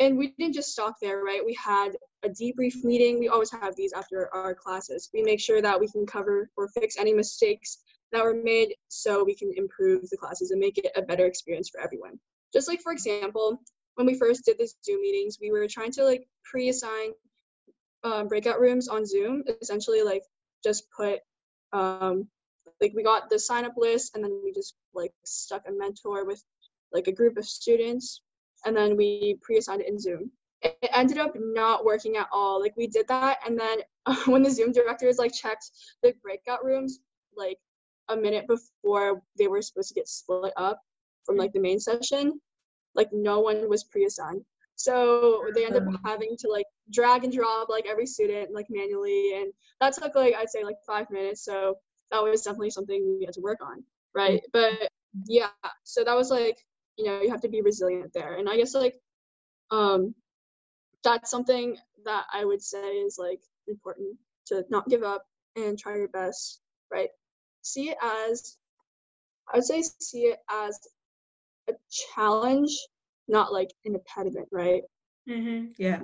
and 0.00 0.16
we 0.16 0.34
didn't 0.38 0.54
just 0.54 0.72
stop 0.72 0.96
there 1.00 1.22
right? 1.22 1.44
We 1.44 1.56
had 1.62 1.90
a 2.24 2.28
debrief 2.28 2.82
meeting. 2.82 3.18
We 3.18 3.28
always 3.28 3.50
have 3.50 3.76
these 3.76 3.92
after 3.92 4.28
our 4.34 4.54
classes. 4.54 5.10
We 5.14 5.22
make 5.22 5.40
sure 5.40 5.62
that 5.62 5.78
we 5.78 5.88
can 5.88 6.06
cover 6.06 6.50
or 6.56 6.68
fix 6.68 6.96
any 6.98 7.14
mistakes 7.14 7.78
that 8.12 8.24
were 8.24 8.34
made 8.34 8.74
so 8.88 9.24
we 9.24 9.34
can 9.34 9.52
improve 9.56 10.08
the 10.10 10.16
classes 10.16 10.50
and 10.50 10.60
make 10.60 10.78
it 10.78 10.90
a 10.96 11.02
better 11.02 11.26
experience 11.26 11.68
for 11.68 11.80
everyone. 11.80 12.18
Just 12.52 12.68
like 12.68 12.80
for 12.80 12.92
example 12.92 13.60
when 13.94 14.06
we 14.06 14.18
first 14.18 14.44
did 14.44 14.56
the 14.58 14.70
zoom 14.84 15.00
meetings 15.02 15.38
we 15.40 15.50
were 15.50 15.66
trying 15.68 15.92
to 15.92 16.04
like 16.04 16.26
pre-assign 16.44 17.10
um, 18.02 18.28
breakout 18.28 18.60
rooms 18.60 18.88
on 18.88 19.04
zoom 19.04 19.44
essentially 19.60 20.02
like 20.02 20.22
just 20.64 20.84
put 20.96 21.20
um, 21.72 22.26
like 22.80 22.92
we 22.94 23.02
got 23.02 23.28
the 23.28 23.38
sign 23.38 23.64
up 23.64 23.74
list 23.76 24.14
and 24.14 24.24
then 24.24 24.40
we 24.42 24.52
just 24.52 24.74
like 24.94 25.12
stuck 25.24 25.62
a 25.68 25.72
mentor 25.72 26.24
with 26.24 26.42
like 26.92 27.08
a 27.08 27.12
group 27.12 27.36
of 27.36 27.44
students 27.44 28.22
and 28.64 28.76
then 28.76 28.96
we 28.96 29.38
pre-assigned 29.42 29.82
it 29.82 29.88
in 29.88 29.98
zoom. 29.98 30.30
It 30.62 30.76
ended 30.92 31.18
up 31.18 31.32
not 31.36 31.84
working 31.84 32.16
at 32.16 32.28
all. 32.32 32.60
Like 32.60 32.76
we 32.76 32.86
did 32.86 33.08
that 33.08 33.38
and 33.46 33.58
then 33.58 33.78
when 34.26 34.42
the 34.42 34.50
zoom 34.50 34.72
directors 34.72 35.18
like 35.18 35.32
checked 35.32 35.70
the 36.02 36.14
breakout 36.22 36.64
rooms 36.64 37.00
like 37.36 37.58
a 38.08 38.16
minute 38.16 38.46
before 38.46 39.22
they 39.38 39.46
were 39.46 39.62
supposed 39.62 39.88
to 39.88 39.94
get 39.94 40.08
split 40.08 40.52
up 40.56 40.80
from 41.24 41.36
like 41.36 41.52
the 41.52 41.60
main 41.60 41.78
session 41.78 42.40
like 42.94 43.08
no 43.12 43.40
one 43.40 43.68
was 43.68 43.84
pre-assigned. 43.84 44.44
So 44.74 45.44
they 45.54 45.66
ended 45.66 45.86
up 45.86 46.00
having 46.04 46.36
to 46.38 46.48
like 46.48 46.66
drag 46.90 47.24
and 47.24 47.32
drop 47.32 47.68
like 47.68 47.86
every 47.86 48.06
student 48.06 48.52
like 48.52 48.66
manually 48.70 49.34
and 49.36 49.52
that 49.80 49.92
took 49.92 50.14
like 50.14 50.34
i'd 50.34 50.48
say 50.48 50.64
like 50.64 50.76
five 50.86 51.08
minutes. 51.10 51.44
So 51.44 51.76
that 52.10 52.22
was 52.22 52.42
definitely 52.42 52.70
something 52.70 53.16
we 53.18 53.24
had 53.24 53.34
to 53.34 53.40
work 53.40 53.58
on 53.62 53.84
right? 54.14 54.42
But 54.52 54.90
yeah 55.26 55.48
so 55.84 56.04
that 56.04 56.16
was 56.16 56.30
like 56.30 56.58
you 57.00 57.06
know 57.06 57.20
you 57.22 57.30
have 57.30 57.40
to 57.40 57.48
be 57.48 57.62
resilient 57.62 58.12
there 58.12 58.34
and 58.36 58.48
i 58.48 58.56
guess 58.56 58.74
like 58.74 59.00
um 59.70 60.14
that's 61.02 61.30
something 61.30 61.76
that 62.04 62.24
i 62.32 62.44
would 62.44 62.62
say 62.62 62.96
is 62.98 63.16
like 63.18 63.40
important 63.68 64.16
to 64.46 64.64
not 64.68 64.86
give 64.88 65.02
up 65.02 65.24
and 65.56 65.78
try 65.78 65.96
your 65.96 66.08
best 66.08 66.60
right 66.90 67.08
see 67.62 67.88
it 67.88 67.96
as 68.02 68.58
i 69.52 69.56
would 69.56 69.64
say 69.64 69.82
see 69.82 70.24
it 70.24 70.38
as 70.50 70.78
a 71.70 71.72
challenge 72.14 72.70
not 73.28 73.52
like 73.52 73.70
an 73.86 73.94
impediment 73.94 74.48
right 74.52 74.82
Mhm. 75.28 75.72
Yeah. 75.78 76.02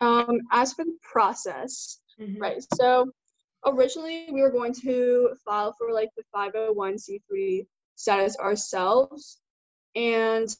um 0.00 0.38
as 0.52 0.72
for 0.72 0.84
the 0.84 0.96
process 1.02 2.00
Mhm. 2.18 2.40
Right. 2.40 2.64
So 2.76 3.10
originally 3.66 4.28
we 4.32 4.40
were 4.40 4.50
going 4.50 4.72
to 4.84 5.34
file 5.44 5.74
for 5.76 5.92
like 5.92 6.08
the 6.16 6.22
501c3 6.34 7.66
status 7.96 8.36
ourselves. 8.38 9.38
And 9.94 10.54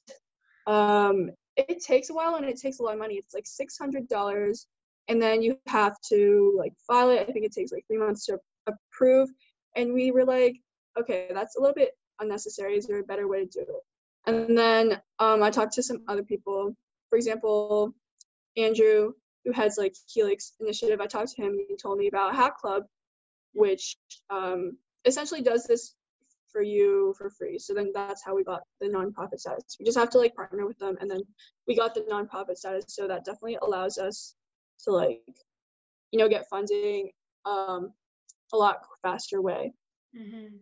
um, 0.67 1.31
it 1.57 1.83
takes 1.83 2.11
a 2.11 2.15
while 2.15 2.35
and 2.35 2.45
it 2.45 2.61
takes 2.61 2.81
a 2.81 2.83
lot 2.83 2.95
of 2.95 2.99
money. 2.99 3.15
It's 3.15 3.35
like 3.35 3.45
$600. 3.45 4.67
And 5.09 5.23
then 5.23 5.43
you 5.43 5.57
have 5.69 5.97
to 6.09 6.55
like 6.59 6.73
file 6.87 7.11
it. 7.11 7.27
I 7.29 7.33
think 7.33 7.47
it 7.47 7.53
takes 7.53 7.71
like 7.71 7.85
three 7.87 7.99
months 7.99 8.27
to 8.27 8.39
approve. 8.67 9.31
And 9.77 9.95
we 9.95 10.11
were 10.11 10.25
like, 10.25 10.57
okay, 10.99 11.29
that's 11.33 11.57
a 11.57 11.61
little 11.61 11.75
bit 11.75 11.93
unnecessary. 12.21 12.77
Is 12.77 12.87
there 12.87 12.99
a 12.99 13.05
better 13.05 13.29
way 13.29 13.45
to 13.45 13.47
do 13.47 13.61
it? 13.61 13.83
And 14.27 14.59
then 14.59 15.01
um, 15.21 15.43
I 15.43 15.51
talked 15.51 15.75
to 15.75 15.83
some 15.83 16.03
other 16.09 16.25
people. 16.25 16.75
For 17.11 17.17
example, 17.17 17.95
Andrew, 18.57 19.13
who 19.45 19.53
heads 19.53 19.79
like 19.79 19.95
Helix 20.09 20.55
Initiative. 20.61 21.01
I 21.01 21.07
talked 21.07 21.37
to 21.37 21.43
him. 21.43 21.57
He 21.69 21.77
told 21.77 21.99
me 21.99 22.09
about 22.09 22.35
Hack 22.35 22.59
Club, 22.59 22.85
which 23.53 23.97
um, 24.29 24.77
essentially 25.05 25.43
does 25.43 25.65
this 25.65 25.95
for 26.51 26.63
you 26.63 27.15
for 27.19 27.31
free. 27.31 27.59
So 27.59 27.75
then 27.75 27.91
that's 27.95 28.25
how 28.25 28.35
we 28.35 28.45
got 28.45 28.63
the 28.81 28.89
nonprofit 28.89 29.39
status. 29.39 29.77
We 29.79 29.85
just 29.85 29.99
have 29.99 30.11
to 30.11 30.19
like 30.19 30.35
partner 30.35 30.67
with 30.67 30.79
them, 30.79 30.97
and 31.01 31.11
then 31.11 31.21
we 31.67 31.77
got 31.77 31.95
the 31.95 32.03
nonprofit 32.03 32.57
status. 32.57 32.85
So 32.89 33.09
that 33.09 33.25
definitely 33.25 33.59
allows 33.63 33.99
us 33.99 34.35
to 34.85 34.91
like, 34.91 35.21
you 36.13 36.19
know, 36.19 36.29
get 36.29 36.49
funding 36.49 37.11
um, 37.45 37.93
a 38.53 38.57
lot 38.57 38.79
faster 39.03 39.41
way. 39.41 39.73
Mm-hmm. 40.17 40.57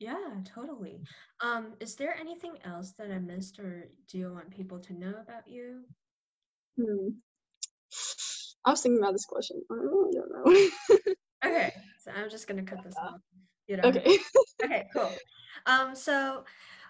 Yeah, 0.00 0.40
totally. 0.44 1.00
Um, 1.40 1.74
is 1.80 1.94
there 1.94 2.16
anything 2.18 2.58
else 2.64 2.92
that 2.98 3.10
I 3.10 3.18
missed, 3.18 3.58
or 3.58 3.88
do 4.08 4.18
you 4.18 4.32
want 4.32 4.50
people 4.50 4.78
to 4.80 4.92
know 4.92 5.14
about 5.20 5.46
you? 5.46 5.84
Hmm. 6.76 7.10
I 8.64 8.70
was 8.70 8.80
thinking 8.80 8.98
about 8.98 9.12
this 9.12 9.26
question. 9.26 9.62
I 9.70 9.74
don't 9.74 10.30
know. 10.32 11.14
okay, 11.44 11.74
so 12.00 12.10
I'm 12.10 12.30
just 12.30 12.48
gonna 12.48 12.62
cut 12.62 12.82
this 12.82 12.96
off. 12.96 13.20
You 13.66 13.78
know. 13.78 13.84
Okay. 13.84 14.18
okay, 14.64 14.88
cool. 14.92 15.10
Um, 15.66 15.94
so 15.94 16.44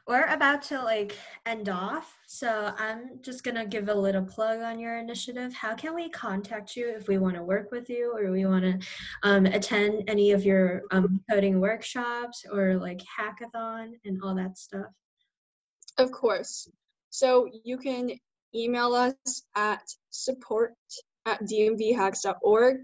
we're 0.06 0.26
about 0.26 0.62
to 0.62 0.82
like 0.82 1.16
end 1.46 1.68
off. 1.68 2.18
So 2.26 2.74
I'm 2.76 3.20
just 3.22 3.42
gonna 3.42 3.66
give 3.66 3.88
a 3.88 3.94
little 3.94 4.24
plug 4.24 4.60
on 4.60 4.78
your 4.78 4.98
initiative. 4.98 5.54
How 5.54 5.74
can 5.74 5.94
we 5.94 6.10
contact 6.10 6.76
you 6.76 6.88
if 6.88 7.08
we 7.08 7.18
want 7.18 7.37
to 7.37 7.42
work 7.42 7.70
with 7.70 7.88
you 7.88 8.14
or 8.14 8.30
we 8.30 8.44
want 8.44 8.64
to 8.64 8.87
um, 9.22 9.46
attend 9.46 10.04
any 10.08 10.32
of 10.32 10.44
your 10.44 10.82
um, 10.90 11.20
coding 11.30 11.60
workshops 11.60 12.44
or 12.50 12.76
like 12.76 13.00
hackathon 13.00 13.92
and 14.04 14.20
all 14.22 14.34
that 14.34 14.58
stuff? 14.58 14.92
Of 15.96 16.10
course. 16.10 16.68
So 17.10 17.48
you 17.64 17.78
can 17.78 18.10
email 18.54 18.94
us 18.94 19.14
at 19.56 19.82
support 20.10 20.74
at 21.26 21.40
dmvhacks.org 21.44 22.76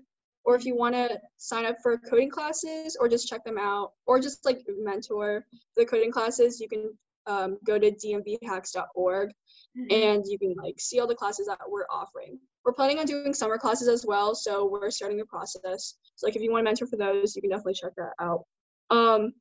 or 0.45 0.55
if 0.55 0.65
you 0.65 0.77
want 0.77 0.95
to 0.95 1.21
sign 1.37 1.65
up 1.65 1.77
for 1.83 1.99
coding 1.99 2.31
classes 2.31 2.97
or 2.99 3.09
just 3.09 3.29
check 3.29 3.45
them 3.45 3.59
out 3.59 3.93
or 4.07 4.21
just 4.21 4.45
like 4.45 4.61
mentor 4.79 5.45
the 5.77 5.85
coding 5.85 6.11
classes 6.11 6.61
you 6.61 6.69
can 6.69 6.91
um, 7.27 7.59
go 7.65 7.79
to 7.79 7.91
dmvhacks.org 7.91 9.31
mm-hmm. 9.31 9.85
and 9.91 10.25
you 10.27 10.39
can 10.39 10.55
like 10.63 10.81
see 10.81 11.01
all 11.01 11.07
the 11.07 11.15
classes 11.15 11.47
that 11.47 11.59
we're 11.69 11.87
offering. 11.91 12.39
We're 12.65 12.73
planning 12.73 12.99
on 12.99 13.07
doing 13.07 13.35
summer 13.35 13.59
classes 13.59 13.89
as 13.89 14.05
well 14.07 14.35
so 14.35 14.67
we're 14.67 14.91
starting 14.91 15.19
the 15.19 15.25
process. 15.27 15.95
So 16.17 16.27
like 16.27 16.37
if 16.37 16.43
you 16.43 16.51
want 16.51 16.63
to 16.63 16.65
mentor 16.65 16.87
for 16.87 16.97
those 16.97 17.37
you 17.37 17.43
can 17.43 17.51
definitely 17.51 17.75
check 17.75 17.93
that 17.97 18.13
out. 18.21 18.45
Um, 18.91 19.33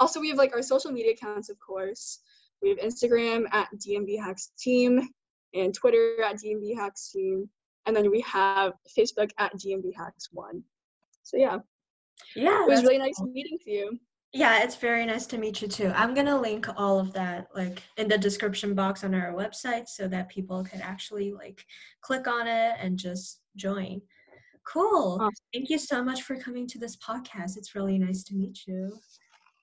also 0.00 0.20
we 0.20 0.28
have 0.28 0.38
like 0.38 0.54
our 0.54 0.62
social 0.62 0.90
media 0.92 1.12
accounts 1.12 1.50
of 1.50 1.56
course. 1.60 2.20
We 2.62 2.70
have 2.70 2.78
instagram 2.78 3.44
at 3.52 3.68
dmvhacks 3.76 4.48
team 4.58 5.08
and 5.52 5.74
twitter 5.74 6.22
at 6.22 6.36
dmvhacks 6.36 7.12
team 7.12 7.50
and 7.86 7.94
then 7.94 8.10
we 8.10 8.20
have 8.22 8.72
Facebook 8.96 9.30
at 9.38 9.54
DMV 9.54 9.94
Hacks 9.96 10.28
One. 10.32 10.62
So 11.22 11.36
yeah, 11.36 11.58
yeah, 12.36 12.62
it 12.62 12.68
was 12.68 12.82
really 12.82 12.98
nice 12.98 13.20
meeting 13.20 13.58
you. 13.64 13.98
Yeah, 14.32 14.64
it's 14.64 14.74
very 14.74 15.06
nice 15.06 15.26
to 15.26 15.38
meet 15.38 15.62
you 15.62 15.68
too. 15.68 15.92
I'm 15.94 16.12
gonna 16.12 16.40
link 16.40 16.66
all 16.76 16.98
of 16.98 17.12
that 17.12 17.48
like 17.54 17.82
in 17.96 18.08
the 18.08 18.18
description 18.18 18.74
box 18.74 19.04
on 19.04 19.14
our 19.14 19.32
website 19.32 19.88
so 19.88 20.08
that 20.08 20.28
people 20.28 20.64
could 20.64 20.80
actually 20.80 21.32
like 21.32 21.64
click 22.00 22.26
on 22.26 22.46
it 22.48 22.74
and 22.80 22.98
just 22.98 23.40
join. 23.56 24.00
Cool. 24.66 25.18
Awesome. 25.20 25.30
Thank 25.52 25.70
you 25.70 25.78
so 25.78 26.02
much 26.02 26.22
for 26.22 26.36
coming 26.36 26.66
to 26.68 26.78
this 26.78 26.96
podcast. 26.96 27.56
It's 27.56 27.74
really 27.74 27.98
nice 27.98 28.24
to 28.24 28.34
meet 28.34 28.66
you. 28.66 28.98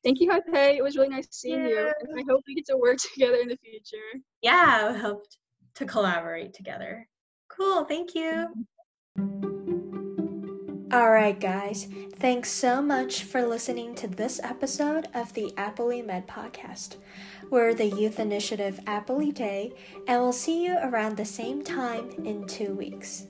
Thank 0.04 0.20
you, 0.20 0.32
Haipei. 0.32 0.78
It 0.78 0.84
was 0.84 0.96
really 0.96 1.10
nice 1.10 1.28
seeing 1.32 1.62
yeah. 1.62 1.68
you. 1.68 1.94
And 2.00 2.20
I 2.20 2.24
hope 2.30 2.42
we 2.48 2.56
get 2.56 2.66
to 2.68 2.78
work 2.78 2.98
together 3.14 3.38
in 3.38 3.50
the 3.50 3.58
future. 3.58 4.22
Yeah, 4.42 4.94
I 4.94 4.98
hope 4.98 5.26
to 5.76 5.86
collaborate 5.86 6.54
together. 6.54 7.08
Cool, 7.62 7.84
thank 7.84 8.16
you. 8.16 8.48
Alright, 10.92 11.40
guys, 11.40 11.88
thanks 12.16 12.50
so 12.50 12.82
much 12.82 13.24
for 13.24 13.46
listening 13.46 13.94
to 13.96 14.08
this 14.08 14.40
episode 14.44 15.08
of 15.14 15.32
the 15.34 15.54
Appley 15.58 16.04
Med 16.04 16.28
Podcast. 16.28 16.96
We're 17.52 17.76
the 17.76 17.86
Youth 17.86 18.20
Initiative 18.20 18.80
Appley 18.88 19.32
Day, 19.32 19.74
and 20.08 20.24
we'll 20.24 20.34
see 20.34 20.66
you 20.66 20.76
around 20.82 21.18
the 21.18 21.26
same 21.26 21.64
time 21.64 22.10
in 22.26 22.48
two 22.48 22.74
weeks. 22.74 23.28